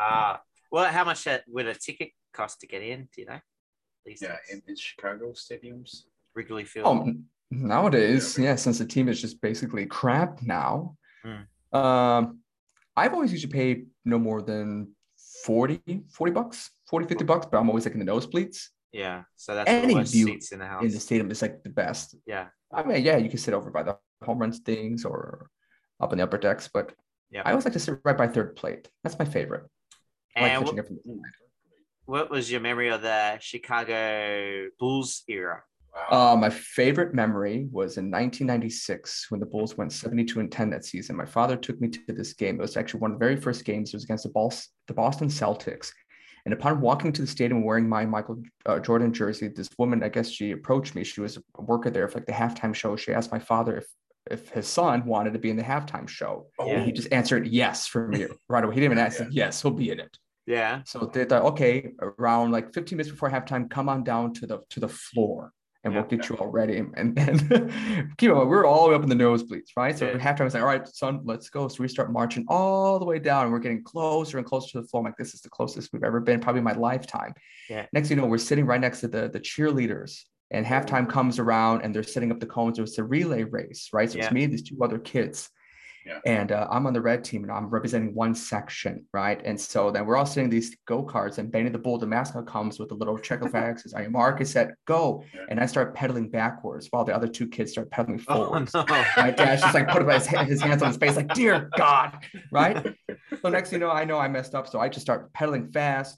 Uh, 0.02 0.36
well, 0.70 0.90
how 0.92 1.04
much 1.04 1.24
that- 1.24 1.44
would 1.48 1.66
a 1.66 1.74
ticket 1.74 2.10
cost 2.32 2.60
to 2.60 2.66
get 2.66 2.82
in? 2.82 3.08
Do 3.14 3.20
you 3.22 3.26
know? 3.26 3.40
These 4.04 4.22
Yeah, 4.22 4.36
in, 4.52 4.62
in 4.68 4.76
Chicago 4.76 5.32
stadiums. 5.32 6.04
Wrigley 6.34 6.64
Field. 6.64 6.86
Oh, 6.86 7.12
nowadays, 7.50 8.36
Yeah, 8.38 8.44
yeah, 8.50 8.56
since 8.56 8.78
the 8.78 8.84
team 8.86 9.08
is 9.08 9.20
just 9.20 9.40
basically 9.40 9.86
crap 9.86 10.42
now, 10.42 10.96
Hmm. 11.24 11.76
um, 11.76 12.40
I've 12.96 13.14
always 13.14 13.32
usually 13.32 13.52
paid 13.52 13.86
no 14.04 14.18
more 14.18 14.42
than 14.42 14.92
40, 15.44 15.80
40 16.10 16.32
bucks, 16.32 16.70
40, 16.88 17.06
50 17.08 17.24
bucks, 17.24 17.46
but 17.50 17.58
I'm 17.58 17.68
always 17.68 17.84
like 17.86 17.94
in 17.94 18.00
the 18.04 18.10
nosebleeds. 18.12 18.68
yeah. 18.92 19.24
So 19.36 19.54
that's 19.54 19.68
Any 19.70 19.94
the 19.94 20.02
view 20.04 20.26
seats 20.26 20.52
in 20.52 20.58
the 20.60 20.66
house. 20.66 20.82
In 20.84 20.90
the 20.90 21.00
stadium 21.00 21.30
is 21.30 21.42
like 21.42 21.62
the 21.62 21.70
best. 21.70 22.14
yeah. 22.26 22.48
I 22.72 22.82
mean, 22.82 23.02
yeah, 23.04 23.16
you 23.16 23.28
can 23.28 23.38
sit 23.38 23.54
over 23.54 23.70
by 23.70 23.82
the 23.82 23.96
home 24.24 24.38
runs 24.38 24.58
things 24.58 25.04
or 25.04 25.48
up 26.00 26.12
in 26.12 26.18
the 26.18 26.24
upper 26.24 26.38
decks, 26.38 26.68
but 26.72 26.92
Yeah. 27.30 27.42
I 27.44 27.50
always 27.50 27.64
like 27.64 27.74
to 27.74 27.80
sit 27.80 27.98
right 28.04 28.16
by 28.16 28.28
third 28.28 28.56
plate. 28.56 28.88
That's 29.02 29.18
my 29.18 29.24
favorite. 29.24 29.64
I 30.36 30.56
like 30.58 30.74
what, 30.76 30.86
what 32.04 32.30
was 32.30 32.50
your 32.50 32.60
memory 32.60 32.88
of 32.88 33.02
the 33.02 33.38
Chicago 33.40 34.68
Bulls 34.78 35.22
era? 35.28 35.62
Uh, 36.10 36.36
my 36.38 36.50
favorite 36.50 37.14
memory 37.14 37.68
was 37.72 37.96
in 37.96 38.10
1996 38.10 39.26
when 39.30 39.40
the 39.40 39.46
Bulls 39.46 39.76
went 39.76 39.92
72 39.92 40.40
and 40.40 40.52
10 40.52 40.70
that 40.70 40.84
season. 40.84 41.16
My 41.16 41.24
father 41.24 41.56
took 41.56 41.80
me 41.80 41.88
to 41.88 42.12
this 42.12 42.34
game. 42.34 42.56
It 42.56 42.60
was 42.60 42.76
actually 42.76 43.00
one 43.00 43.12
of 43.12 43.18
the 43.18 43.24
very 43.24 43.36
first 43.36 43.64
games. 43.64 43.90
It 43.90 43.96
was 43.96 44.04
against 44.04 44.24
the, 44.24 44.30
Bos- 44.30 44.68
the 44.88 44.94
Boston 44.94 45.28
Celtics. 45.28 45.90
And 46.44 46.52
upon 46.52 46.80
walking 46.80 47.12
to 47.12 47.22
the 47.22 47.26
stadium 47.26 47.64
wearing 47.64 47.88
my 47.88 48.06
Michael 48.06 48.40
uh, 48.66 48.78
Jordan 48.78 49.12
jersey, 49.12 49.48
this 49.48 49.68
woman, 49.78 50.04
I 50.04 50.08
guess 50.08 50.30
she 50.30 50.52
approached 50.52 50.94
me. 50.94 51.02
She 51.02 51.20
was 51.20 51.38
a 51.38 51.62
worker 51.62 51.90
there 51.90 52.08
for 52.08 52.18
like 52.18 52.26
the 52.26 52.32
halftime 52.32 52.74
show. 52.74 52.94
She 52.94 53.12
asked 53.12 53.32
my 53.32 53.40
father 53.40 53.78
if 53.78 53.86
if 54.30 54.48
his 54.50 54.66
son 54.66 55.04
wanted 55.06 55.32
to 55.34 55.38
be 55.38 55.50
in 55.50 55.56
the 55.56 55.62
halftime 55.62 56.08
show. 56.08 56.46
oh, 56.58 56.68
And 56.70 56.84
he 56.84 56.92
just 56.92 57.12
answered 57.12 57.46
yes 57.46 57.86
for 57.86 58.08
me 58.08 58.26
right 58.48 58.64
away. 58.64 58.74
He 58.74 58.80
didn't 58.80 58.92
even 58.92 59.04
ask, 59.04 59.20
Yeah. 59.20 59.26
yes, 59.30 59.62
he'll 59.62 59.70
be 59.70 59.90
in 59.90 60.00
it. 60.00 60.18
Yeah. 60.46 60.82
So 60.84 61.10
they 61.12 61.24
thought, 61.24 61.42
okay, 61.42 61.92
around 62.00 62.52
like 62.52 62.72
15 62.72 62.96
minutes 62.96 63.10
before 63.10 63.30
halftime, 63.30 63.68
come 63.68 63.88
on 63.88 64.04
down 64.04 64.32
to 64.34 64.46
the 64.46 64.60
to 64.70 64.80
the 64.80 64.88
floor 64.88 65.52
and 65.82 65.92
we'll 65.94 66.04
Yeah. 66.04 66.16
get 66.16 66.28
you 66.28 66.36
all 66.36 66.48
ready. 66.48 66.78
And 66.78 67.14
then 67.16 68.14
keep 68.18 68.30
on, 68.32 68.48
we're 68.48 68.64
all 68.66 68.84
the 68.84 68.90
way 68.90 68.94
up 68.96 69.02
in 69.02 69.08
the 69.08 69.14
nosebleeds, 69.16 69.70
right? 69.76 69.96
So 69.98 70.06
Yeah. 70.06 70.18
halftime, 70.18 70.46
it's 70.46 70.54
like, 70.54 70.62
all 70.62 70.68
right, 70.68 70.86
son, 70.86 71.20
let's 71.24 71.48
go. 71.50 71.66
So 71.68 71.82
we 71.82 71.88
start 71.88 72.12
marching 72.12 72.44
all 72.48 72.98
the 72.98 73.04
way 73.04 73.18
down 73.18 73.44
and 73.44 73.52
we're 73.52 73.58
getting 73.58 73.82
closer 73.82 74.38
and 74.38 74.46
closer 74.46 74.70
to 74.72 74.80
the 74.82 74.86
floor. 74.88 75.00
I'm 75.00 75.04
like, 75.06 75.16
this 75.16 75.34
is 75.34 75.40
the 75.40 75.48
closest 75.50 75.92
we've 75.92 76.04
ever 76.04 76.20
been, 76.20 76.40
probably 76.40 76.62
my 76.62 76.74
lifetime. 76.74 77.34
Yeah. 77.68 77.86
Next, 77.92 78.08
thing 78.08 78.16
you 78.18 78.22
know, 78.22 78.28
we're 78.28 78.38
sitting 78.38 78.66
right 78.66 78.80
next 78.80 79.00
to 79.00 79.08
the 79.08 79.28
the 79.28 79.40
cheerleaders. 79.40 80.22
And 80.50 80.64
halftime 80.64 81.08
comes 81.08 81.38
around 81.38 81.82
and 81.82 81.94
they're 81.94 82.02
setting 82.02 82.30
up 82.30 82.40
the 82.40 82.46
cones. 82.46 82.78
It's 82.78 82.98
a 82.98 83.04
relay 83.04 83.42
race, 83.42 83.90
right? 83.92 84.10
So 84.10 84.18
Yeah. 84.18 84.24
it's 84.24 84.32
me 84.32 84.44
and 84.44 84.52
these 84.52 84.62
two 84.62 84.78
other 84.82 84.98
kids. 84.98 85.50
Yeah. 86.06 86.20
And 86.24 86.52
uh, 86.52 86.68
I'm 86.70 86.86
on 86.86 86.92
the 86.92 87.00
red 87.00 87.24
team 87.24 87.42
and 87.42 87.50
I'm 87.50 87.68
representing 87.68 88.14
one 88.14 88.32
section, 88.32 89.04
right? 89.12 89.40
And 89.44 89.60
so 89.60 89.90
then 89.90 90.06
we're 90.06 90.16
all 90.16 90.24
sitting 90.24 90.48
these 90.48 90.76
go 90.86 91.02
karts, 91.04 91.38
and 91.38 91.50
Benny 91.50 91.68
the 91.68 91.78
Bull, 91.80 91.98
the 91.98 92.06
mascot, 92.06 92.46
comes 92.46 92.78
with 92.78 92.92
a 92.92 92.94
little 92.94 93.18
Czechoslovak, 93.18 93.80
says, 93.80 93.92
I 93.96 94.04
am 94.04 94.12
Marcus, 94.12 94.52
said, 94.52 94.74
go. 94.84 95.24
Yeah. 95.34 95.40
And 95.50 95.58
I 95.58 95.66
start 95.66 95.96
pedaling 95.96 96.30
backwards 96.30 96.86
while 96.92 97.02
the 97.04 97.12
other 97.12 97.26
two 97.26 97.48
kids 97.48 97.72
start 97.72 97.90
pedaling 97.90 98.22
Oh 98.28 98.44
forwards. 98.46 98.72
no. 98.72 98.84
My 99.16 99.32
dad's 99.32 99.62
just 99.62 99.74
like 99.74 99.88
put 99.88 100.06
his, 100.08 100.28
his 100.28 100.60
hands 100.60 100.80
on 100.80 100.90
his 100.90 100.96
face, 100.96 101.16
like, 101.16 101.34
dear 101.34 101.68
God, 101.76 102.18
right? 102.52 102.94
So 103.42 103.48
next 103.48 103.70
thing 103.70 103.80
you 103.80 103.86
know, 103.86 103.92
I 103.92 104.04
know 104.04 104.18
I 104.18 104.28
messed 104.28 104.54
up. 104.54 104.68
So 104.68 104.78
I 104.78 104.88
just 104.88 105.04
start 105.04 105.32
pedaling 105.32 105.72
fast. 105.72 106.16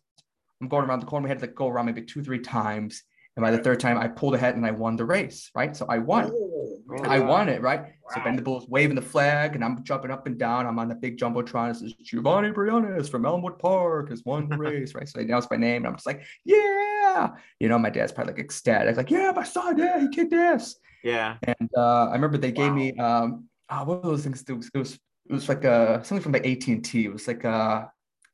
I'm 0.61 0.69
going 0.69 0.85
around 0.87 1.01
the 1.01 1.07
corner. 1.07 1.25
We 1.25 1.31
had 1.31 1.39
to 1.39 1.47
like, 1.47 1.55
go 1.55 1.67
around 1.69 1.87
maybe 1.87 2.03
two, 2.03 2.23
three 2.23 2.39
times. 2.41 3.03
And 3.39 3.45
by 3.45 3.53
the 3.53 3.59
third 3.63 3.79
time, 3.79 3.99
I 3.99 4.09
pulled 4.09 4.35
ahead 4.35 4.57
and 4.57 4.67
I 4.67 4.73
won 4.73 4.97
the 4.97 5.05
race, 5.05 5.49
right? 5.55 5.77
So 5.77 5.87
I 5.89 5.99
won. 5.99 6.29
Oh, 6.35 7.05
I 7.05 7.21
won 7.21 7.49
it, 7.49 7.63
right? 7.63 7.85
So 8.11 8.19
Wow. 8.19 8.25
Ben 8.25 8.35
the 8.35 8.43
Bull's 8.43 8.69
waving 8.69 8.97
the 8.97 9.03
flag, 9.03 9.55
and 9.55 9.65
I'm 9.65 9.85
jumping 9.85 10.11
up 10.11 10.27
and 10.27 10.37
down. 10.37 10.67
I'm 10.67 10.77
on 10.81 10.89
the 10.89 10.97
big 10.97 11.19
jumbotron. 11.19 11.71
It 11.71 11.77
says 11.77 11.93
Giovanni 12.03 12.51
Briones 12.51 13.09
from 13.09 13.25
Elmwood 13.25 13.61
Park 13.61 14.09
has 14.11 14.25
won 14.25 14.49
the 14.49 14.59
race, 14.59 14.93
right? 14.93 15.09
So 15.09 15.19
they 15.19 15.25
announced 15.25 15.53
my 15.53 15.57
name, 15.57 15.85
and 15.85 15.87
I'm 15.87 15.95
just 15.95 16.07
like, 16.07 16.25
yeah, 16.45 17.29
you 17.61 17.69
know, 17.69 17.79
my 17.79 17.91
dad's 17.91 18.11
probably 18.11 18.33
like 18.33 18.41
ecstatic, 18.41 18.97
like, 18.97 19.09
yeah, 19.09 19.31
my 19.31 19.45
son, 19.45 19.79
yeah, 19.79 20.01
he 20.01 20.09
kicked 20.09 20.33
ass. 20.33 20.75
Yeah. 21.05 21.37
And 21.45 21.71
uh, 21.77 22.09
I 22.09 22.15
remember 22.15 22.39
they 22.39 22.51
gave 22.51 22.73
me 22.73 22.99
um, 22.99 23.45
oh, 23.71 23.85
what 23.85 24.03
were 24.03 24.11
those 24.11 24.25
things? 24.25 24.43
It 24.49 24.53
was, 24.53 24.69
it 24.75 24.79
was, 24.79 24.95
it 24.95 25.33
was 25.33 25.49
like 25.49 25.65
uh, 25.65 26.03
something 26.03 26.25
from 26.25 26.33
the 26.33 26.45
AT 26.45 26.67
and 26.67 26.85
T. 26.85 27.05
It 27.05 27.13
was 27.13 27.29
like 27.29 27.45
uh, 27.45 27.85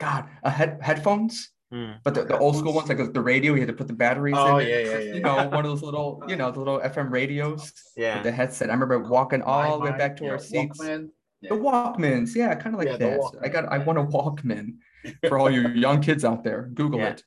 God, 0.00 0.28
a 0.42 0.50
head 0.50 0.78
headphones. 0.80 1.50
Hmm. 1.74 1.90
But 2.04 2.14
the, 2.14 2.22
the 2.24 2.38
old 2.38 2.56
school 2.56 2.72
ones, 2.72 2.88
like 2.88 3.12
the 3.12 3.20
radio, 3.20 3.54
you 3.54 3.58
had 3.60 3.66
to 3.66 3.74
put 3.74 3.88
the 3.88 3.94
batteries 3.94 4.36
Oh, 4.38 4.58
in. 4.58 4.68
it. 4.68 4.70
yeah, 4.86 4.92
yeah, 4.98 5.14
You 5.14 5.20
know, 5.20 5.48
one 5.48 5.64
of 5.64 5.70
those 5.72 5.82
little, 5.82 6.22
you 6.28 6.36
know, 6.36 6.52
the 6.52 6.60
little 6.60 6.78
FM 6.78 7.10
radios 7.10 7.72
Yeah. 7.96 8.14
with 8.14 8.22
the 8.24 8.30
headset. 8.30 8.70
I 8.70 8.74
remember 8.74 9.00
walking 9.00 9.42
all 9.42 9.78
the 9.80 9.84
way 9.90 9.98
back 9.98 10.16
to 10.18 10.24
yeah, 10.24 10.30
our 10.30 10.38
seats. 10.38 10.78
Walkman. 10.78 11.08
The 11.42 11.48
Walkmans, 11.56 12.36
yeah, 12.36 12.54
kind 12.54 12.76
of 12.76 12.78
like 12.78 12.86
Yeah, 12.86 12.96
the 12.98 13.06
this. 13.16 13.30
I 13.42 13.48
got, 13.48 13.64
I 13.72 13.78
want 13.78 13.98
a 13.98 14.04
Walkman 14.04 14.76
for 15.28 15.36
all 15.40 15.50
you 15.50 15.66
young 15.70 16.00
kids 16.00 16.24
out 16.24 16.44
there. 16.44 16.70
Google 16.74 17.00
Yeah. 17.00 17.08
it. 17.08 17.24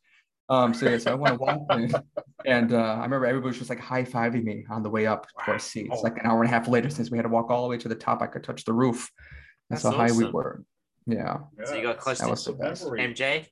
Um, 0.50 0.74
so 0.74 0.88
yeah, 0.90 0.98
so 0.98 1.12
I 1.12 1.16
want 1.16 1.36
a 1.36 1.38
Walkman, 1.40 2.02
and 2.46 2.72
uh, 2.74 2.78
I 2.78 3.04
remember 3.04 3.26
everybody 3.26 3.50
was 3.50 3.58
just 3.58 3.70
like 3.70 3.82
high 3.82 4.04
fiving 4.06 4.46
me 4.46 4.66
on 4.70 4.82
the 4.82 4.90
way 4.90 5.06
up 5.06 5.28
to 5.46 5.52
our 5.52 5.60
seats. 5.60 5.90
Oh. 5.92 6.00
Like 6.02 6.14
an 6.20 6.26
hour 6.26 6.40
and 6.42 6.50
a 6.50 6.54
half 6.54 6.70
later, 6.70 6.90
since 6.90 7.12
we 7.12 7.18
had 7.18 7.24
to 7.24 7.30
walk 7.30 7.50
all 7.52 7.64
the 7.64 7.68
way 7.70 7.78
to 7.80 7.90
the 7.90 7.96
top, 7.96 8.22
I 8.22 8.28
could 8.28 8.46
touch 8.46 8.64
the 8.64 8.72
roof. 8.72 9.12
That's, 9.70 9.84
That's 9.84 9.94
how 9.94 10.02
high 10.08 10.12
we 10.14 10.24
were. 10.32 10.64
Yeah, 11.06 11.40
So 11.66 11.76
you 11.76 11.84
got 11.84 11.98
close 11.98 12.20
that 12.20 12.26
to 12.26 12.32
was 12.32 12.46
the 12.46 12.54
best. 12.54 12.84
memory. 12.86 13.02
MJ? 13.14 13.46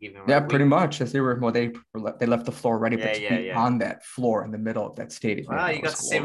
Did 0.00 0.06
you 0.06 0.12
give 0.12 0.22
him 0.22 0.28
Yeah, 0.28 0.40
pretty 0.40 0.64
wink? 0.64 0.70
much. 0.70 1.00
As 1.00 1.12
they 1.12 1.20
were, 1.20 1.38
well, 1.40 1.52
they 1.52 1.72
they 2.18 2.26
left 2.26 2.46
the 2.46 2.52
floor 2.52 2.78
ready, 2.78 2.96
Yeah, 2.96 3.06
but 3.06 3.14
to 3.14 3.22
yeah, 3.22 3.36
be 3.38 3.42
yeah. 3.44 3.58
on 3.58 3.78
that 3.78 4.04
floor 4.04 4.44
in 4.44 4.50
the 4.50 4.58
middle 4.58 4.86
of 4.86 4.96
that 4.96 5.12
stadium. 5.12 5.46
Wow, 5.54 5.68
you 5.68 5.82
got 5.82 5.90
to 5.90 5.96
see 5.96 6.20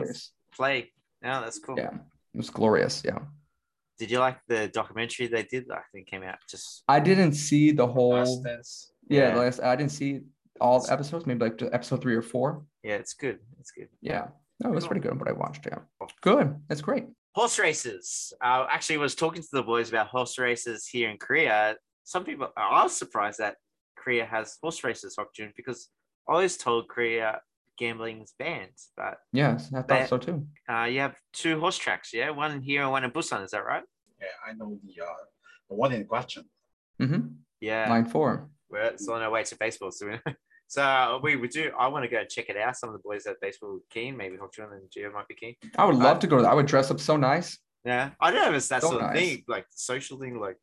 play. 0.53 0.91
Yeah, 1.21 1.41
that's 1.41 1.59
cool. 1.59 1.75
Yeah, 1.77 1.91
it 2.33 2.38
was 2.38 2.49
glorious. 2.49 3.01
Yeah, 3.05 3.19
Did 3.99 4.11
you 4.11 4.19
like 4.19 4.38
the 4.47 4.67
documentary 4.69 5.27
they 5.27 5.43
did? 5.43 5.69
I 5.71 5.81
think 5.91 6.07
came 6.07 6.23
out 6.23 6.38
just 6.49 6.83
I 6.88 6.99
didn't 6.99 7.33
see 7.33 7.71
the 7.71 7.88
whole. 7.88 8.41
Last 8.43 8.91
Yeah, 9.09 9.29
Yeah. 9.29 9.35
last 9.39 9.59
I 9.61 9.75
didn't 9.75 9.91
see 9.91 10.21
all 10.61 10.81
the 10.81 10.91
episodes, 10.93 11.25
maybe 11.25 11.43
like 11.45 11.61
episode 11.73 12.01
three 12.01 12.15
or 12.15 12.21
four. 12.21 12.65
yeah, 12.83 12.95
it's 12.95 13.13
good. 13.13 13.39
It's 13.59 13.71
good. 13.71 13.89
Yeah. 14.01 14.27
No, 14.61 14.69
it 14.71 14.75
was 14.75 14.83
Cool. 14.85 14.89
pretty 14.91 15.01
good 15.07 15.19
what 15.19 15.27
I 15.27 15.33
watched. 15.33 15.65
Yeah. 15.65 15.79
Good. 16.21 16.55
That's 16.69 16.81
great. 16.81 17.05
Horse 17.33 17.59
races. 17.59 18.31
Uh, 18.41 18.65
actually, 18.69 18.95
was 18.97 19.15
talking 19.15 19.41
to 19.41 19.47
the 19.51 19.63
boys 19.63 19.89
about 19.89 20.07
horse 20.07 20.38
races 20.39 20.88
here 20.88 21.09
in 21.09 21.17
Korea. 21.17 21.75
Some 22.05 22.23
people, 22.23 22.47
I 22.55 22.83
was 22.83 22.95
surprised 22.95 23.39
that 23.39 23.57
Korea 23.95 24.25
has 24.25 24.58
horse 24.62 24.84
races, 24.84 25.17
June, 25.36 25.53
because 25.55 25.89
I 26.27 26.34
always 26.34 26.58
told 26.58 26.88
Korea 26.88 27.41
gambling's 27.77 28.34
banned, 28.39 28.71
but 28.95 29.17
Yes, 29.34 29.67
I 29.73 29.77
thought 29.77 29.88
That- 29.88 30.10
so 30.10 30.17
too. 30.17 30.47
uh, 30.69 30.84
you 30.86 30.99
have 30.99 31.15
two 31.34 31.60
horse 31.60 31.77
tracks, 31.77 32.13
yeah, 32.13 32.29
one 32.29 32.62
here 32.62 32.84
and 32.84 32.91
one 32.91 33.03
in 33.03 33.12
Busan. 33.12 33.43
Is 33.43 33.51
that 33.51 33.65
right? 33.65 33.84
Yeah, 34.21 34.27
I 34.47 34.53
know 34.53 34.79
the 34.84 35.03
uh, 35.03 35.08
the 35.69 35.75
one 35.75 35.91
in 35.91 36.05
Gwacheon. 36.08 36.45
Mm-hmm. 37.01 37.27
Yeah, 37.60 37.89
Line 37.89 38.05
four. 38.05 38.49
we're 38.69 38.81
it's 38.81 39.08
on 39.10 39.21
our 39.21 39.29
way 39.31 39.43
to 39.43 39.58
baseball 39.58 39.91
soon. 39.91 40.19
so 40.67 40.81
uh, 40.84 41.19
we 41.21 41.36
would 41.36 41.49
do. 41.51 41.71
I 41.77 41.88
want 41.88 42.03
to 42.05 42.10
go 42.10 42.23
check 42.23 42.49
it 42.49 42.58
out. 42.58 42.77
Some 42.77 42.89
of 42.89 42.93
the 42.93 42.99
boys 43.03 43.25
at 43.25 43.41
baseball 43.41 43.75
are 43.75 43.79
keen, 43.89 44.15
maybe 44.15 44.38
Hokjun 44.38 44.71
and 44.71 44.89
Gio 44.89 45.12
might 45.13 45.27
be 45.27 45.36
keen. 45.36 45.55
I 45.77 45.86
would 45.86 45.95
love 45.95 46.19
to 46.19 46.27
go 46.27 46.38
to 46.38 46.43
that. 46.43 46.51
I 46.51 46.53
would 46.53 46.65
dress 46.67 46.89
up 46.91 46.99
so 46.99 47.17
nice. 47.17 47.58
Yeah, 47.84 48.12
I 48.21 48.31
don't 48.31 48.41
know 48.41 48.49
if 48.51 48.55
it's 48.55 48.69
that 48.69 48.81
So 48.81 48.89
sort 48.91 49.01
of 49.03 49.10
nice. 49.13 49.19
thing, 49.19 49.43
like 49.47 49.65
social 49.71 50.17
thing, 50.19 50.39
like. 50.39 50.58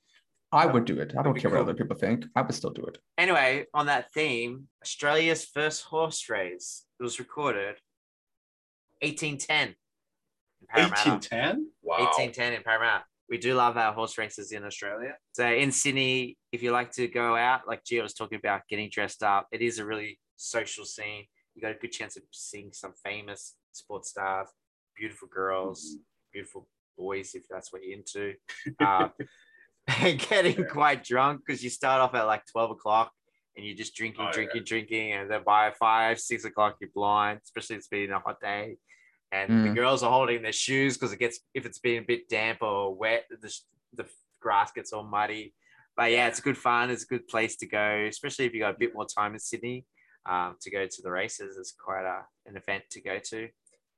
I 0.52 0.66
would 0.66 0.84
do 0.84 0.98
it. 0.98 1.14
I 1.18 1.22
don't 1.22 1.32
be 1.32 1.40
care 1.40 1.50
what 1.50 1.60
other 1.60 1.74
people 1.74 1.96
think. 1.96 2.26
I 2.36 2.42
would 2.42 2.54
still 2.54 2.70
do 2.70 2.82
it. 2.84 2.98
Anyway, 3.16 3.66
on 3.72 3.86
that 3.86 4.12
theme, 4.12 4.68
Australia's 4.82 5.44
first 5.44 5.84
horse 5.84 6.28
race 6.28 6.84
was 7.00 7.18
recorded 7.18 7.76
1810 9.00 9.68
in 9.68 9.74
Parramatta. 10.68 11.10
1810. 11.10 11.70
Wow. 11.82 11.96
1810 11.98 12.52
in 12.52 12.62
Parramatta. 12.62 13.04
We 13.30 13.38
do 13.38 13.54
love 13.54 13.78
our 13.78 13.94
horse 13.94 14.18
races 14.18 14.52
in 14.52 14.62
Australia. 14.64 15.14
So 15.32 15.46
in 15.46 15.72
Sydney, 15.72 16.36
if 16.52 16.62
you 16.62 16.70
like 16.70 16.92
to 16.92 17.08
go 17.08 17.34
out, 17.34 17.62
like 17.66 17.82
Gio 17.84 18.02
was 18.02 18.12
talking 18.12 18.38
about 18.38 18.62
getting 18.68 18.90
dressed 18.90 19.22
up, 19.22 19.46
it 19.52 19.62
is 19.62 19.78
a 19.78 19.86
really 19.86 20.18
social 20.36 20.84
scene. 20.84 21.24
You 21.54 21.62
got 21.62 21.70
a 21.72 21.78
good 21.78 21.92
chance 21.92 22.16
of 22.18 22.24
seeing 22.30 22.72
some 22.72 22.92
famous 23.02 23.54
sports 23.72 24.10
stars, 24.10 24.48
beautiful 24.94 25.28
girls, 25.28 25.96
beautiful 26.30 26.68
boys, 26.98 27.34
if 27.34 27.44
that's 27.48 27.72
what 27.72 27.82
you're 27.82 27.96
into. 27.96 28.34
Uh, 28.80 29.08
and 29.18 29.28
getting 30.28 30.58
Yeah. 30.60 30.64
quite 30.66 31.04
drunk 31.04 31.42
because 31.46 31.62
you 31.62 31.70
start 31.70 32.00
off 32.00 32.14
at 32.14 32.24
like 32.24 32.42
12 32.52 32.72
o'clock 32.72 33.12
and 33.56 33.66
you're 33.66 33.76
just 33.76 33.94
drinking, 33.94 34.22
Oh, 34.22 34.26
yeah. 34.28 34.32
drinking, 34.32 34.64
drinking. 34.64 35.12
And 35.12 35.30
then 35.30 35.42
by 35.44 35.70
five, 35.72 36.20
six 36.20 36.44
o'clock, 36.44 36.76
you're 36.80 36.90
blind, 36.94 37.40
especially 37.44 37.74
if 37.76 37.80
it's 37.80 37.88
been 37.88 38.10
a 38.10 38.18
hot 38.18 38.40
day. 38.40 38.76
And 39.32 39.64
the 39.64 39.70
Mm. 39.70 39.74
girls 39.74 40.02
are 40.02 40.10
holding 40.10 40.42
their 40.42 40.52
shoes 40.52 40.96
because 40.96 41.12
it 41.12 41.18
gets, 41.18 41.40
if 41.54 41.64
it's 41.66 41.78
been 41.78 42.02
a 42.02 42.06
bit 42.06 42.28
damp 42.28 42.62
or 42.62 42.94
wet, 42.94 43.24
the, 43.30 43.54
the 43.94 44.06
grass 44.40 44.72
gets 44.72 44.92
all 44.92 45.04
muddy. 45.04 45.54
But 45.96 46.10
yeah, 46.12 46.26
it's 46.28 46.40
good 46.40 46.56
fun. 46.58 46.90
It's 46.90 47.04
a 47.04 47.06
good 47.06 47.26
place 47.28 47.56
to 47.56 47.66
go, 47.66 48.06
especially 48.08 48.46
if 48.46 48.54
you 48.54 48.60
got 48.60 48.74
a 48.74 48.78
bit 48.78 48.94
more 48.94 49.06
time 49.06 49.32
in 49.34 49.38
Sydney 49.40 49.86
um, 50.26 50.56
to 50.60 50.70
go 50.70 50.86
to 50.86 51.02
the 51.02 51.10
races. 51.10 51.56
It's 51.58 51.72
quite 51.72 52.04
a, 52.04 52.24
an 52.46 52.56
event 52.56 52.84
to 52.90 53.00
go 53.02 53.18
to. 53.18 53.48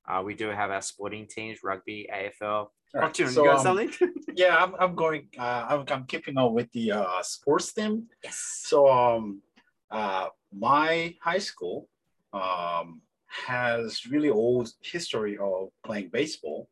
Uh, 0.06 0.22
we 0.24 0.34
do 0.34 0.48
have 0.48 0.70
our 0.70 0.82
sporting 0.82 1.26
teams, 1.26 1.60
rugby, 1.62 2.08
AFL. 2.12 2.42
All 2.42 2.70
right, 2.94 3.12
Hokjun, 3.12 3.28
so, 3.30 3.42
you 3.42 3.48
got 3.50 3.58
um, 3.58 3.62
something? 3.62 4.10
yeah, 4.36 4.56
I'm, 4.56 4.74
I'm 4.78 4.94
going. 4.94 5.28
Uh, 5.38 5.66
I'm, 5.68 5.84
I'm 5.88 6.04
keeping 6.04 6.38
up 6.38 6.52
with 6.52 6.70
the 6.72 6.92
uh, 6.92 7.22
sports 7.22 7.72
team. 7.72 8.06
yes. 8.22 8.62
So 8.64 8.88
um, 8.88 9.42
uh, 9.90 10.28
my 10.52 11.14
high 11.20 11.38
school 11.38 11.88
um, 12.32 13.00
has 13.46 14.06
really 14.06 14.30
old 14.30 14.70
history 14.82 15.38
of 15.38 15.68
playing 15.84 16.10
baseball. 16.12 16.68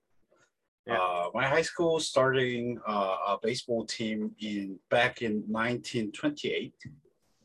Yeah. 0.87 0.99
Uh, 0.99 1.31
my 1.33 1.47
high 1.47 1.62
school 1.62 2.01
starting 2.01 2.79
uh, 2.87 3.16
a 3.29 3.38
baseball 3.42 3.85
team 3.87 4.33
in 4.40 4.79
back 4.90 5.23
in 5.23 5.45
1928, 5.47 6.75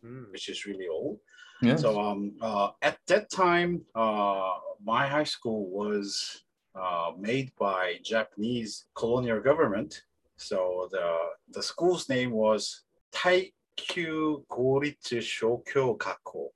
Mm. 0.05 0.31
which 0.31 0.47
is 0.47 0.65
really 0.65 0.87
old. 0.87 1.19
Yes. 1.61 1.81
So 1.81 1.99
um, 1.99 2.33
uh, 2.39 2.69
at 2.83 2.99
that 3.07 3.31
time, 3.31 3.81
uh, 3.95 4.51
my 4.83 5.07
high 5.07 5.23
school 5.25 5.69
was 5.69 6.43
uh, 6.75 7.11
made 7.17 7.51
by 7.59 7.95
Japanese 8.03 8.85
colonial 8.95 9.39
government. 9.39 10.03
So 10.37 10.87
the 10.91 11.07
the 11.49 11.63
school's 11.63 12.07
name 12.09 12.31
was 12.31 12.83
Taikyu 13.13 14.45
Goritsu 14.47 15.19
Shokyo 15.21 15.97
Gakko, 15.97 16.49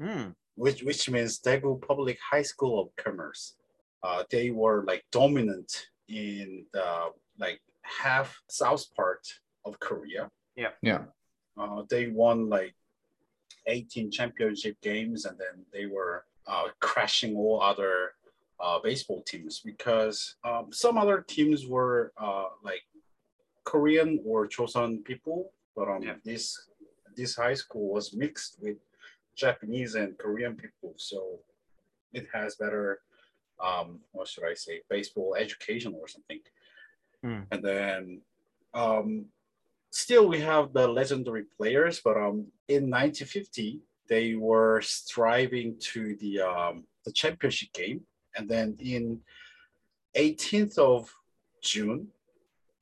Mm. 0.00 0.34
which 0.54 0.82
which 0.84 1.10
means 1.10 1.40
Daegu 1.40 1.80
Public 1.86 2.18
High 2.30 2.42
School 2.42 2.80
of 2.80 2.88
Commerce. 2.96 3.56
Uh, 4.02 4.22
they 4.30 4.50
were 4.50 4.84
like 4.86 5.04
dominant 5.10 5.88
in 6.08 6.64
the 6.72 7.10
like 7.38 7.60
half 7.82 8.40
south 8.48 8.84
part 8.94 9.26
of 9.64 9.78
Korea. 9.80 10.30
yeah. 10.56 11.02
Uh, 11.60 11.82
they 11.90 12.06
won 12.06 12.48
like 12.48 12.74
18 13.66 14.10
championship 14.12 14.76
games 14.80 15.24
and 15.24 15.36
then 15.38 15.64
they 15.72 15.86
were 15.86 16.24
uh, 16.48 16.68
crashing 16.80 17.36
all 17.36 17.62
other 17.62 18.12
uh, 18.60 18.78
baseball 18.82 19.22
teams 19.22 19.60
because 19.60 20.36
um, 20.44 20.66
some 20.72 20.98
other 20.98 21.24
teams 21.28 21.66
were 21.66 22.12
uh, 22.16 22.46
like 22.64 22.82
Korean 23.64 24.20
or 24.24 24.48
Chosun 24.48 25.04
people, 25.04 25.52
but 25.76 25.88
um, 25.88 26.02
Yeah. 26.02 26.16
this 26.24 26.58
this 27.16 27.36
high 27.36 27.54
school 27.54 27.92
was 27.92 28.14
mixed 28.14 28.56
with 28.60 28.78
Japanese 29.36 29.94
and 29.94 30.16
Korean 30.18 30.54
people, 30.56 30.94
so 30.96 31.40
it 32.12 32.26
has 32.32 32.56
better 32.56 33.00
um, 33.60 34.00
what 34.12 34.28
should 34.28 34.44
I 34.44 34.54
say 34.54 34.82
baseball 34.88 35.36
education 35.38 35.94
or 36.00 36.08
something. 36.08 36.40
Hmm. 37.22 37.42
And 37.50 37.62
then 37.62 38.20
um, 38.74 39.26
still 39.90 40.28
we 40.28 40.40
have 40.40 40.72
the 40.72 40.86
legendary 40.86 41.44
players, 41.56 42.00
but 42.00 42.16
um, 42.16 42.46
in 42.68 42.88
1950 42.90 43.80
they 44.08 44.34
were 44.34 44.80
striving 44.82 45.76
to 45.92 46.16
the 46.16 46.40
um, 46.40 46.84
the 47.04 47.12
championship 47.12 47.72
game, 47.72 48.00
and 48.36 48.48
then 48.48 48.76
in 48.80 49.20
18th 50.16 50.78
of 50.78 51.14
June 51.62 52.08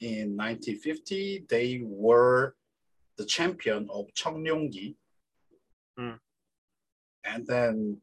in 0.01 0.37
1950 0.37 1.47
they 1.49 1.81
were 1.83 2.55
the 3.17 3.25
champion 3.25 3.89
of 3.91 4.07
Cheongryonggi, 4.15 4.95
Hmm. 5.97 6.17
and 7.25 7.47
then 7.47 8.03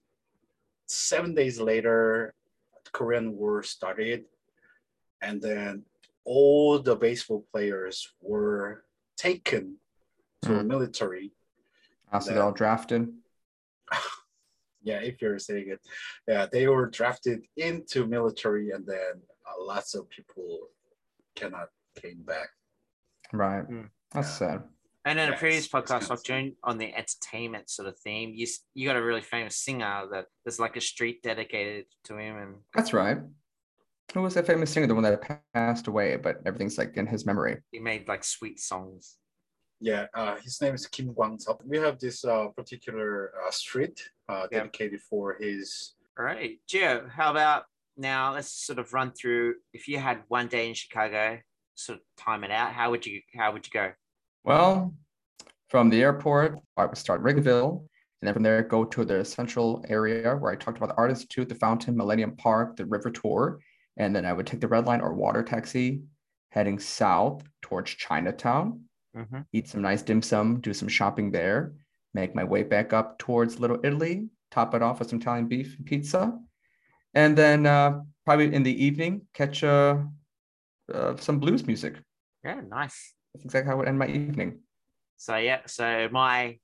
seven 0.87 1.35
days 1.35 1.59
later, 1.59 2.33
the 2.83 2.89
Korean 2.91 3.37
War 3.37 3.61
started, 3.63 4.25
and 5.21 5.39
then 5.41 5.85
all 6.25 6.79
the 6.79 6.95
baseball 6.95 7.45
players 7.51 8.11
were 8.21 8.85
taken 9.17 9.77
to 10.41 10.59
Hmm. 10.59 10.67
military. 10.67 11.31
So 12.19 12.33
they're 12.33 12.43
all 12.43 12.51
drafted. 12.51 13.07
Yeah, 14.85 14.97
if 14.99 15.21
you're 15.21 15.39
saying 15.39 15.69
it, 15.69 15.79
yeah, 16.27 16.45
they 16.51 16.67
were 16.67 16.89
drafted 16.89 17.39
into 17.55 18.05
military, 18.05 18.71
and 18.71 18.85
then 18.85 19.13
uh, 19.47 19.63
lots 19.63 19.95
of 19.95 20.09
people 20.09 20.67
cannot 21.37 21.69
came 22.01 22.21
back. 22.23 22.49
Right. 23.31 23.65
Mm. 23.65 23.87
That's 24.11 24.29
sad. 24.29 24.63
And 25.05 25.19
in 25.19 25.29
a 25.31 25.37
previous 25.37 25.67
it's- 25.67 25.83
it's 25.83 25.89
podcast, 25.89 26.03
I've 26.03 26.09
like 26.09 26.23
June, 26.23 26.55
on 26.65 26.77
the 26.77 26.93
entertainment 26.93 27.69
sort 27.69 27.87
of 27.87 27.97
theme, 27.99 28.33
you 28.35 28.45
you 28.73 28.85
got 28.85 28.97
a 28.97 29.01
really 29.01 29.21
famous 29.21 29.55
singer 29.55 30.03
that 30.11 30.25
there's 30.43 30.59
like 30.59 30.75
a 30.75 30.81
street 30.81 31.23
dedicated 31.23 31.85
to 32.05 32.17
him, 32.17 32.35
and 32.35 32.55
That's 32.73 32.91
right. 32.91 33.19
Who 34.13 34.21
was 34.21 34.33
that 34.33 34.45
famous 34.47 34.69
singer, 34.69 34.87
the 34.87 34.95
one 34.95 35.03
that 35.03 35.43
passed 35.53 35.87
away, 35.87 36.17
but 36.17 36.41
everything's 36.45 36.77
like 36.77 36.97
in 36.97 37.07
his 37.07 37.25
memory? 37.25 37.61
he 37.71 37.79
made 37.79 38.09
like 38.09 38.25
sweet 38.25 38.59
songs. 38.59 39.15
Yeah, 39.83 40.05
uh, 40.13 40.37
his 40.37 40.61
name 40.61 40.73
is 40.75 40.87
Kim 40.87 41.13
Kwang-seok. 41.13 41.57
We 41.65 41.77
have 41.77 41.99
this 41.99 42.23
uh, 42.23 42.47
particular 42.55 43.33
uh, 43.45 43.51
street 43.51 44.01
uh, 44.29 44.47
Yeah. 44.49 44.59
dedicated 44.59 45.01
for 45.01 45.35
his. 45.37 45.95
All 46.17 46.23
right, 46.23 46.57
Gio, 46.69 47.09
how 47.09 47.31
about 47.31 47.65
now? 47.97 48.33
Let's 48.33 48.49
sort 48.49 48.79
of 48.79 48.93
run 48.93 49.11
through. 49.11 49.55
If 49.73 49.89
you 49.89 49.97
had 49.99 50.19
one 50.29 50.47
day 50.47 50.69
in 50.69 50.73
Chicago, 50.73 51.37
sort 51.75 51.99
of 51.99 52.03
time 52.15 52.45
it 52.45 52.51
out. 52.51 52.71
How 52.71 52.91
would 52.91 53.05
you 53.05 53.19
how 53.35 53.51
would 53.51 53.65
you 53.67 53.71
go? 53.73 53.91
Well, 54.45 54.93
from 55.67 55.89
the 55.89 56.01
airport, 56.01 56.59
I 56.77 56.85
would 56.85 56.97
start 56.97 57.21
Wrigleyville, 57.21 57.79
and 58.21 58.27
then 58.27 58.33
from 58.33 58.43
there 58.43 58.63
go 58.63 58.85
to 58.85 59.03
the 59.03 59.25
central 59.25 59.83
area 59.89 60.37
where 60.37 60.53
I 60.53 60.55
talked 60.55 60.77
about 60.77 60.89
the 60.89 60.95
Art 60.95 61.09
Institute, 61.09 61.49
the 61.49 61.55
Fountain, 61.55 61.97
Millennium 61.97 62.37
Park, 62.37 62.77
the 62.77 62.85
River 62.85 63.11
Tour, 63.11 63.59
and 63.97 64.15
then 64.15 64.25
I 64.25 64.31
would 64.31 64.47
take 64.47 64.61
the 64.61 64.67
red 64.69 64.85
line 64.85 65.01
or 65.01 65.13
water 65.13 65.43
taxi, 65.43 66.03
heading 66.51 66.79
south 66.79 67.43
towards 67.61 67.91
Chinatown, 67.91 68.85
Mm-hmm. 69.15 69.41
eat 69.51 69.67
some 69.67 69.83
nice 69.83 70.01
dim 70.01 70.23
sum, 70.23 70.59
do 70.59 70.73
some 70.73 70.87
shopping 70.87 71.31
there, 71.31 71.73
make 72.15 72.33
my 72.33 72.43
way 72.43 72.63
back 72.63 72.93
up 72.93 73.19
towards 73.19 73.59
Little 73.59 73.79
Italy, 73.83 74.27
top 74.49 74.73
it 74.73 74.81
off 74.81 74.97
with 74.97 75.09
some 75.09 75.19
Italian 75.19 75.47
beef 75.47 75.75
and 75.77 75.85
pizza, 75.85 76.39
and 77.13 77.37
then 77.37 77.67
uh, 77.67 77.99
probably 78.25 78.51
in 78.51 78.63
the 78.63 78.83
evening 78.83 79.27
catch 79.33 79.63
uh, 79.63 79.97
uh, 80.91 81.15
some 81.17 81.37
blues 81.39 81.67
music. 81.67 81.95
Yeah, 82.43 82.61
nice. 82.67 83.13
That's 83.33 83.45
exactly 83.45 83.67
how 83.67 83.73
I 83.73 83.77
would 83.77 83.87
end 83.87 83.99
my 83.99 84.07
evening. 84.07 84.61
So 85.17 85.35
yeah, 85.37 85.61
so 85.67 86.09
my 86.11 86.57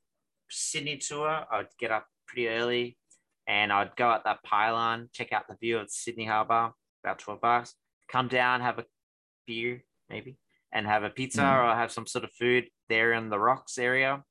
Sydney 0.49 0.97
tour, 0.97 1.45
I'd 1.51 1.67
get 1.79 1.91
up 1.91 2.07
pretty 2.27 2.47
early, 2.47 2.97
and 3.45 3.71
I'd 3.71 3.95
go 3.95 4.11
at 4.11 4.23
that 4.23 4.43
pylon, 4.43 5.09
check 5.13 5.31
out 5.33 5.47
the 5.47 5.55
view 5.55 5.77
of 5.77 5.89
Sydney 5.91 6.25
Harbour, 6.25 6.71
about 7.03 7.19
twelve 7.19 7.41
bucks. 7.41 7.75
Come 8.11 8.27
down, 8.27 8.61
have 8.61 8.79
a 8.79 8.85
beer 9.45 9.83
maybe, 10.09 10.37
and 10.71 10.85
have 10.85 11.03
a 11.03 11.09
pizza 11.09 11.41
Mm. 11.41 11.71
or 11.71 11.75
have 11.75 11.91
some 11.91 12.05
sort 12.05 12.23
of 12.23 12.31
food 12.33 12.69
there 12.89 13.13
in 13.13 13.29
the 13.29 13.39
rocks 13.39 13.77
area. 13.77 14.23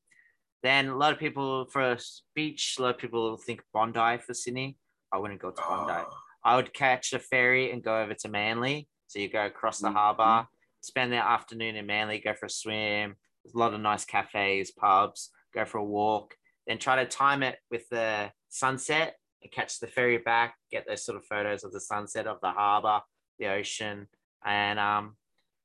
Then 0.63 0.89
a 0.89 0.97
lot 0.97 1.13
of 1.13 1.19
people 1.19 1.67
for 1.67 1.83
a 1.93 1.99
beach, 2.35 2.77
a 2.79 2.83
lot 2.83 2.95
of 2.95 2.99
people 2.99 3.37
think 3.37 3.63
Bondi 3.73 4.19
for 4.19 4.35
Sydney. 4.35 4.77
I 5.13 5.19
wouldn't 5.19 5.41
go 5.41 5.51
to 5.51 5.63
Bondi. 5.63 5.93
Uh, 5.93 6.05
I 6.45 6.57
would 6.57 6.73
catch 6.75 7.13
a 7.13 7.19
ferry 7.19 7.71
and 7.73 7.83
go 7.83 8.01
over 8.03 8.15
to 8.15 8.29
Manly. 8.29 8.89
So 9.07 9.19
you 9.19 9.29
go 9.29 9.47
across 9.47 9.79
the 9.79 9.89
Mhm. 9.89 9.95
harbour, 9.95 10.49
spend 10.81 11.13
the 11.13 11.17
afternoon 11.17 11.77
in 11.77 11.87
Manly, 11.87 12.19
go 12.21 12.35
for 12.35 12.47
a 12.47 12.51
swim. 12.51 13.17
There's 13.45 13.55
a 13.55 13.59
lot 13.59 13.75
of 13.75 13.81
nice 13.81 14.05
cafes, 14.05 14.71
pubs, 14.73 15.31
go 15.55 15.65
for 15.65 15.79
a 15.79 15.85
walk, 15.85 16.37
then 16.67 16.79
try 16.79 16.97
to 17.03 17.07
time 17.07 17.43
it 17.43 17.59
with 17.71 17.89
the 17.89 18.33
sunset 18.49 19.17
and 19.43 19.51
catch 19.53 19.79
the 19.79 19.87
ferry 19.87 20.19
back, 20.19 20.57
get 20.71 20.87
those 20.87 21.05
sort 21.05 21.17
of 21.17 21.25
photos 21.25 21.65
of 21.65 21.73
the 21.73 21.81
sunset 21.81 22.27
of 22.27 22.41
the 22.41 22.51
harbour, 22.51 23.01
the 23.39 23.47
ocean, 23.47 24.09
and 24.45 24.79
um, 24.79 25.17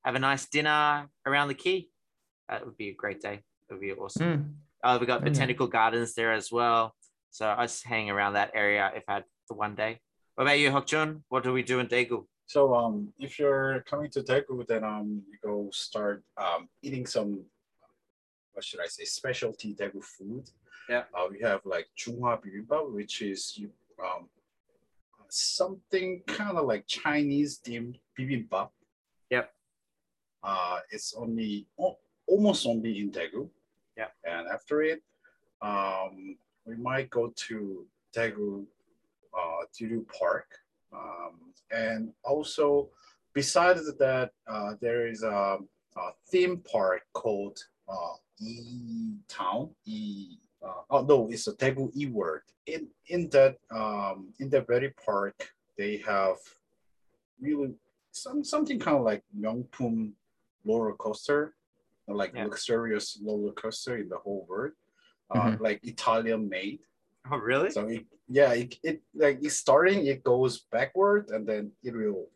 have 0.04 0.16
a 0.16 0.20
nice 0.20 0.46
dinner 0.48 1.10
around 1.26 1.48
the 1.48 1.54
quay. 1.54 1.88
That 2.50 2.66
would 2.66 2.78
be 2.78 2.90
a 2.90 2.94
great 2.94 3.22
day. 3.22 3.42
It 3.70 3.74
would 3.74 3.82
be 3.82 3.94
awesome. 3.94 4.24
Mm. 4.24 4.54
Uh, 4.84 4.98
we 5.00 5.06
got 5.06 5.22
Very 5.22 5.30
nice. 5.32 5.38
botanical 5.40 5.68
gardens 5.68 6.14
there 6.14 6.34
as 6.34 6.52
well. 6.52 6.94
So 7.32 7.48
I 7.58 7.64
just 7.66 7.86
hang 7.86 8.10
around 8.10 8.34
that 8.34 8.52
area 8.54 8.92
if 8.96 9.04
I 9.08 9.14
had 9.16 9.24
the 9.50 9.56
one 9.56 9.76
day. 9.76 10.00
What 10.36 10.44
about 10.44 10.60
you, 10.60 10.72
Hokjun? 10.72 11.22
What 11.30 11.44
do 11.44 11.54
we 11.54 11.64
do 11.64 11.80
in 11.80 11.88
Daegu? 11.88 12.26
So 12.46 12.76
um, 12.76 13.14
if 13.18 13.40
you're 13.40 13.82
coming 13.90 14.12
to 14.12 14.22
Daegu, 14.22 14.68
then 14.68 14.84
um, 14.84 15.24
you 15.32 15.38
go 15.44 15.70
start 15.72 16.24
um, 16.38 16.68
eating 16.82 17.06
some, 17.06 17.44
what 18.52 18.66
should 18.66 18.82
I 18.82 18.88
say, 18.88 19.06
specialty 19.06 19.74
Daegu 19.74 20.04
food. 20.04 20.50
Yeah. 20.90 21.04
Uh, 21.14 21.28
we 21.32 21.40
have 21.40 21.62
like 21.66 21.88
Chunghwa 21.98 22.40
bibimbap, 22.44 22.92
which 22.94 23.22
is 23.22 23.58
um, 24.04 24.28
something 25.30 26.22
kind 26.28 26.58
of 26.58 26.66
like 26.66 26.86
Chinese 26.88 27.62
themed 27.66 27.96
bibimbap. 28.20 28.70
Uh, 30.44 30.80
it's 30.92 31.14
only 31.18 31.66
almost 32.28 32.66
only 32.66 33.00
in 33.00 33.12
Daegu. 33.12 33.50
Yeah. 33.98 34.08
And 34.24 34.48
after 34.48 34.82
it, 34.82 35.02
um, 35.62 36.36
we 36.66 36.76
might 36.76 37.10
go 37.10 37.34
to 37.48 37.86
Daegu 38.16 38.66
uh, 39.34 40.02
Park. 40.20 40.48
Um, 40.94 41.54
and 41.72 42.14
also, 42.24 42.90
besides 43.34 43.92
that, 43.98 44.32
uh, 44.48 44.74
there 44.82 45.08
is 45.08 45.24
a, 45.24 45.58
a 45.98 46.12
theme 46.28 46.58
park 46.58 47.04
called 47.14 47.60
uh, 47.88 48.16
E 48.40 49.16
Town. 49.28 49.70
E 49.86 50.38
uh, 50.64 50.82
oh 50.90 51.02
no, 51.02 51.30
it's 51.30 51.48
a 51.48 51.54
Daegu 51.54 51.92
E 51.96 52.06
World. 52.06 52.42
In 52.66 52.88
in 53.08 53.30
that 53.30 53.58
um, 53.72 54.34
in 54.40 54.50
that 54.50 54.68
very 54.68 54.92
park, 54.92 55.54
they 55.78 55.98
have 56.06 56.38
really 57.40 57.74
some 58.12 58.44
something 58.44 58.80
kind 58.80 58.98
of 58.98 59.04
like 59.04 59.24
Myeongpum 59.38 60.12
roller 60.66 60.94
coaster, 60.94 61.56
like 62.08 62.34
Yeah. 62.34 62.46
luxurious 62.46 63.20
roller 63.24 63.54
coaster 63.54 63.98
in 63.98 64.10
the 64.10 64.18
whole 64.18 64.46
world, 64.50 64.74
uh, 65.34 65.56
like 65.60 65.80
Italian 65.84 66.50
made. 66.50 66.80
Oh, 67.32 67.38
really? 67.38 67.72
So 67.72 67.88
it, 67.88 68.06
yeah, 68.28 68.52
it, 68.54 68.76
it 68.84 69.02
like 69.16 69.40
it's 69.42 69.56
starting, 69.58 70.06
it 70.08 70.24
goes 70.24 70.60
backward 70.72 71.30
and 71.30 71.48
then 71.48 71.72
it 71.84 71.94
will 71.96 72.30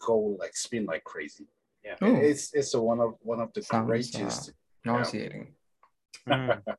go 0.00 0.36
like 0.38 0.54
spin 0.56 0.84
like 0.86 1.04
crazy. 1.04 1.46
Yeah. 1.84 1.96
Ooh. 2.04 2.16
It's 2.16 2.52
it's 2.54 2.74
a 2.74 2.80
one 2.80 3.00
of 3.00 3.14
one 3.22 3.40
of 3.40 3.52
the 3.54 3.62
Sounds, 3.62 3.86
greatest. 3.86 4.52
Nauseating. 4.84 5.54
Mm. 6.28 6.62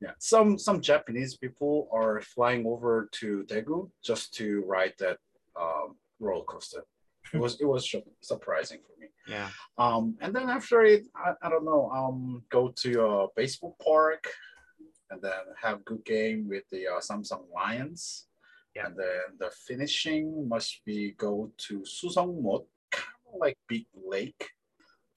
Yeah, 0.00 0.12
some 0.18 0.58
some 0.58 0.80
Japanese 0.80 1.36
people 1.36 1.88
are 1.92 2.20
flying 2.20 2.66
over 2.66 3.08
to 3.20 3.44
Daegu 3.44 3.90
just 4.02 4.34
to 4.34 4.62
ride 4.66 4.94
that 4.98 5.18
um, 5.60 5.96
roller 6.18 6.44
coaster. 6.44 6.82
It 7.32 7.38
was 7.38 7.60
it 7.60 7.64
was 7.66 7.94
surprising 8.20 8.80
for 8.86 8.97
me. 8.97 8.97
Yeah. 9.28 9.50
Um, 9.76 10.16
and 10.20 10.34
then 10.34 10.48
after 10.48 10.82
it, 10.82 11.06
I, 11.14 11.32
I 11.42 11.50
don't 11.50 11.64
know, 11.64 11.90
um, 11.90 12.42
go 12.50 12.72
to 12.76 13.02
a 13.02 13.26
baseball 13.36 13.76
park 13.84 14.26
and 15.10 15.20
then 15.20 15.32
have 15.60 15.84
good 15.84 16.04
game 16.04 16.48
with 16.48 16.64
the 16.70 16.86
uh, 16.88 17.00
Samsung 17.00 17.44
Lions. 17.54 18.26
Yeah. 18.74 18.86
And 18.86 18.96
then 18.96 19.36
the 19.38 19.50
finishing 19.66 20.48
must 20.48 20.80
be 20.84 21.12
go 21.12 21.50
to 21.58 21.80
Suseongmot, 21.80 22.64
kind 22.90 23.16
of 23.32 23.40
like 23.40 23.58
big 23.68 23.86
lake, 23.94 24.50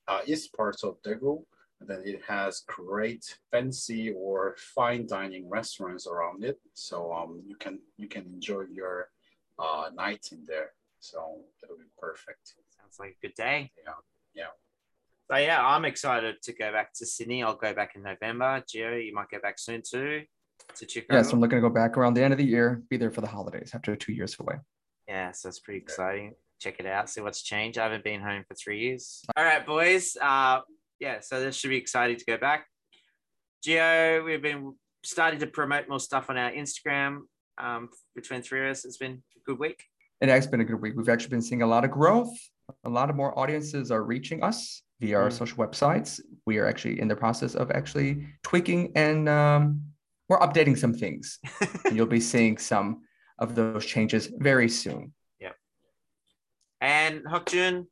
uh, 0.08 0.22
east 0.26 0.54
part 0.54 0.84
of 0.84 1.02
Daegu. 1.04 1.44
And 1.80 1.90
then 1.90 2.04
it 2.06 2.22
has 2.28 2.64
great 2.68 3.38
fancy 3.52 4.12
or 4.12 4.56
fine 4.58 5.08
dining 5.08 5.50
restaurants 5.50 6.06
around 6.06 6.44
it. 6.44 6.60
So 6.74 7.12
um, 7.12 7.42
you 7.48 7.56
can 7.56 7.80
you 7.98 8.08
can 8.08 8.26
enjoy 8.26 8.66
your 8.72 9.10
uh, 9.58 9.90
night 9.96 10.30
in 10.32 10.44
there. 10.46 10.74
So 11.00 11.40
it'll 11.64 11.78
be 11.78 11.86
perfect. 11.98 12.54
Sounds 12.82 13.00
like 13.00 13.18
a 13.22 13.28
good 13.28 13.36
day. 13.36 13.72
Yeah, 13.86 13.94
yeah. 14.34 14.46
So 15.30 15.38
yeah, 15.38 15.66
I'm 15.66 15.86
excited 15.86 16.42
to 16.44 16.54
go 16.54 16.72
back 16.72 16.94
to 16.96 17.06
Sydney. 17.06 17.44
I'll 17.44 17.56
go 17.56 17.74
back 17.74 17.96
in 17.96 18.04
November. 18.04 18.64
Gio, 18.68 19.06
you 19.06 19.14
might 19.14 19.30
go 19.30 19.40
back 19.40 19.60
soon 19.60 19.82
too. 19.82 20.24
To 20.76 20.88
Chicago. 20.88 21.18
Yes, 21.18 21.32
I'm 21.34 21.40
looking 21.40 21.58
to 21.58 21.62
go 21.62 21.70
back 21.70 21.98
around 21.98 22.14
the 22.14 22.24
end 22.24 22.34
of 22.34 22.38
the 22.38 22.46
year, 22.46 22.84
be 22.90 22.98
there 22.98 23.12
for 23.12 23.22
the 23.22 23.28
holidays 23.28 23.72
after 23.74 23.96
two 23.96 24.14
years 24.14 24.36
away. 24.40 24.56
Yeah, 25.08 25.32
so 25.32 25.50
it's 25.50 25.60
pretty 25.60 25.80
exciting. 25.80 26.34
Check 26.60 26.76
it 26.80 26.86
out, 26.86 27.10
see 27.10 27.22
what's 27.22 27.42
changed. 27.42 27.80
I 27.80 27.84
haven't 27.84 28.04
been 28.04 28.22
home 28.22 28.44
for 28.48 28.54
three 28.54 28.80
years. 28.80 29.24
All 29.36 29.44
right, 29.44 29.66
boys. 29.66 30.16
Uh, 30.22 30.62
yeah, 31.00 31.20
so 31.20 31.40
this 31.40 31.56
should 31.56 31.72
be 31.72 31.78
exciting 31.78 32.18
to 32.18 32.26
go 32.26 32.38
back. 32.38 32.68
Gio, 33.66 34.24
we've 34.24 34.42
been 34.42 34.76
starting 35.04 35.40
to 35.40 35.48
promote 35.48 35.90
more 35.90 36.00
stuff 36.00 36.30
on 36.30 36.38
our 36.38 36.52
Instagram 36.52 37.22
um, 37.58 37.90
between 38.16 38.42
three 38.42 38.66
of 38.66 38.72
us. 38.72 38.86
It's 38.86 38.98
been 38.98 39.24
a 39.36 39.40
good 39.46 39.60
week. 39.60 39.84
It 40.22 40.30
has 40.30 40.46
been 40.46 40.62
a 40.62 40.66
good 40.66 40.80
week. 40.80 40.94
We've 40.96 41.10
actually 41.10 41.30
been 41.30 41.42
seeing 41.42 41.64
a 41.64 41.68
lot 41.68 41.84
of 41.84 41.92
growth. 41.92 42.38
A 42.84 42.90
lot 42.90 43.10
of 43.10 43.16
more 43.16 43.38
audiences 43.38 43.92
are 43.92 44.04
reaching 44.04 44.44
us 44.44 44.84
via 45.00 45.18
our 45.18 45.30
Mm. 45.30 45.34
social 45.34 45.58
websites. 45.58 46.20
We 46.46 46.58
are 46.60 46.68
actually 46.68 47.00
in 47.00 47.08
the 47.08 47.16
process 47.16 47.56
of 47.56 47.72
actually 47.72 48.28
tweaking 48.44 48.92
and 48.96 49.28
um, 49.30 49.82
we're 50.30 50.40
updating 50.40 50.78
some 50.78 50.94
things. 50.94 51.40
and 51.86 51.96
you'll 51.96 52.06
be 52.06 52.20
seeing 52.20 52.58
some 52.58 53.02
of 53.40 53.56
those 53.56 53.86
changes 53.86 54.28
very 54.38 54.70
soon. 54.70 55.14
Yeah. 55.40 55.54
And 56.80 57.24
Hokjun, 57.26 57.88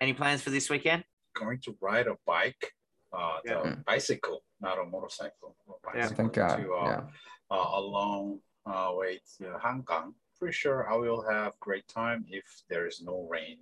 any 0.00 0.12
plans 0.12 0.42
for 0.42 0.50
this 0.50 0.68
weekend? 0.70 1.04
Going 1.34 1.60
to 1.64 1.76
ride 1.80 2.06
a 2.06 2.16
bike, 2.26 2.72
uh, 3.12 3.38
the 3.44 3.50
Yeah. 3.52 3.74
bicycle, 3.86 4.44
not 4.60 4.78
a 4.78 4.84
motorcycle. 4.84 5.56
a 5.68 5.96
Yeah. 5.96 6.08
Thank 6.08 6.32
God. 6.34 6.56
To, 6.56 6.74
uh, 6.74 6.84
yeah. 6.84 7.02
uh, 7.50 7.68
a 7.74 7.80
long 7.80 8.40
uh, 8.66 8.92
way 8.94 9.20
to 9.38 9.44
Hangang. 9.64 10.12
Pretty 10.38 10.54
sure 10.54 10.90
I 10.90 10.96
will 10.96 11.24
have 11.28 11.58
great 11.58 11.88
time 11.88 12.24
if 12.28 12.44
there 12.70 12.86
is 12.86 13.02
no 13.04 13.26
rain. 13.28 13.56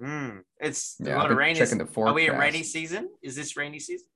Hmm. 0.00 0.38
It's 0.58 0.96
Yeah, 0.98 1.16
a 1.16 1.18
lot 1.18 1.30
of 1.30 1.36
rain. 1.36 1.52
Is, 1.52 1.58
checking 1.58 1.78
the 1.78 2.00
are 2.02 2.12
we 2.12 2.28
in 2.28 2.36
rainy 2.36 2.64
season? 2.64 3.10
Is 3.22 3.36
this 3.36 3.56
rainy 3.56 3.78
season? 3.78 4.08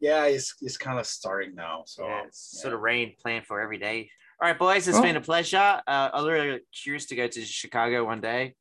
Yeah, 0.00 0.24
it's, 0.26 0.54
it's 0.60 0.76
kind 0.76 0.98
of 1.00 1.06
starting 1.06 1.54
now. 1.56 1.82
So 1.86 2.06
yeah, 2.06 2.22
it's 2.26 2.52
yeah. 2.54 2.62
sort 2.62 2.74
of 2.74 2.80
rain 2.80 3.14
planned 3.20 3.46
for 3.46 3.60
every 3.60 3.78
day. 3.78 4.10
All 4.40 4.48
right, 4.48 4.58
boys, 4.58 4.86
it's 4.86 4.96
Oh. 4.96 5.02
been 5.02 5.16
a 5.16 5.20
pleasure. 5.20 5.82
Uh, 5.86 6.10
I'm 6.14 6.24
really 6.24 6.60
curious 6.72 7.06
to 7.06 7.16
go 7.16 7.26
to 7.26 7.44
Chicago 7.44 8.04
one 8.06 8.20
day, 8.20 8.54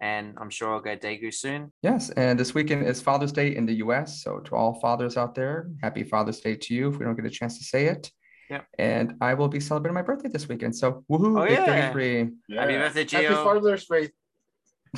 and 0.00 0.34
I'm 0.38 0.50
sure 0.50 0.74
I'll 0.74 0.80
go 0.80 0.96
Daegu 0.96 1.32
soon. 1.32 1.72
Yes, 1.80 2.10
and 2.10 2.38
this 2.38 2.54
weekend 2.54 2.86
is 2.86 3.00
Father's 3.00 3.32
Day 3.32 3.54
in 3.56 3.66
the 3.66 3.74
US. 3.84 4.22
So 4.22 4.40
to 4.40 4.56
all 4.56 4.80
fathers 4.80 5.16
out 5.16 5.34
there, 5.36 5.70
happy 5.80 6.02
Father's 6.02 6.40
Day 6.40 6.56
to 6.56 6.74
you 6.74 6.88
if 6.90 6.98
we 6.98 7.04
don't 7.04 7.14
get 7.14 7.24
a 7.24 7.30
chance 7.30 7.56
to 7.58 7.64
say 7.64 7.86
it. 7.86 8.10
Yeah. 8.52 8.60
And 8.78 9.14
I 9.22 9.32
will 9.34 9.48
be 9.48 9.60
celebrating 9.60 9.94
my 9.94 10.02
birthday 10.02 10.28
this 10.28 10.46
weekend. 10.48 10.76
So 10.76 11.04
woohoo, 11.10 11.40
Oh, 11.40 11.44
yeah. 11.44 11.90
833. 11.92 12.30
Yeah. 12.48 12.60
Happy 12.60 12.74
birthday, 12.76 13.00
Happy 13.16 13.34
Gio. 13.34 13.44
Father's 13.44 13.86
Day 13.86 14.10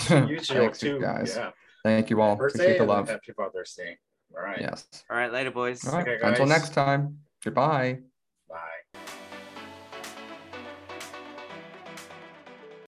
to 0.08 0.26
you, 0.28 0.36
Gio, 0.38 0.46
Thanks, 0.58 0.82
you 0.82 0.92
too. 0.94 1.00
guys. 1.00 1.34
Yeah. 1.36 1.50
Thank 1.84 2.10
you 2.10 2.20
all. 2.20 2.34
Birthday 2.34 2.58
Appreciate 2.64 2.78
the 2.78 2.82
and 2.84 2.88
love. 2.90 3.08
Happy 3.08 3.32
Father's 3.32 3.74
Day. 3.74 3.98
All 4.36 4.42
right. 4.42 4.60
Yes. 4.60 4.86
All 5.08 5.16
right, 5.16 5.32
later, 5.32 5.52
boys. 5.52 5.86
All 5.86 5.92
right. 5.94 6.08
Okay, 6.08 6.18
Until 6.26 6.46
next 6.46 6.72
time. 6.74 7.18
Goodbye. 7.44 8.00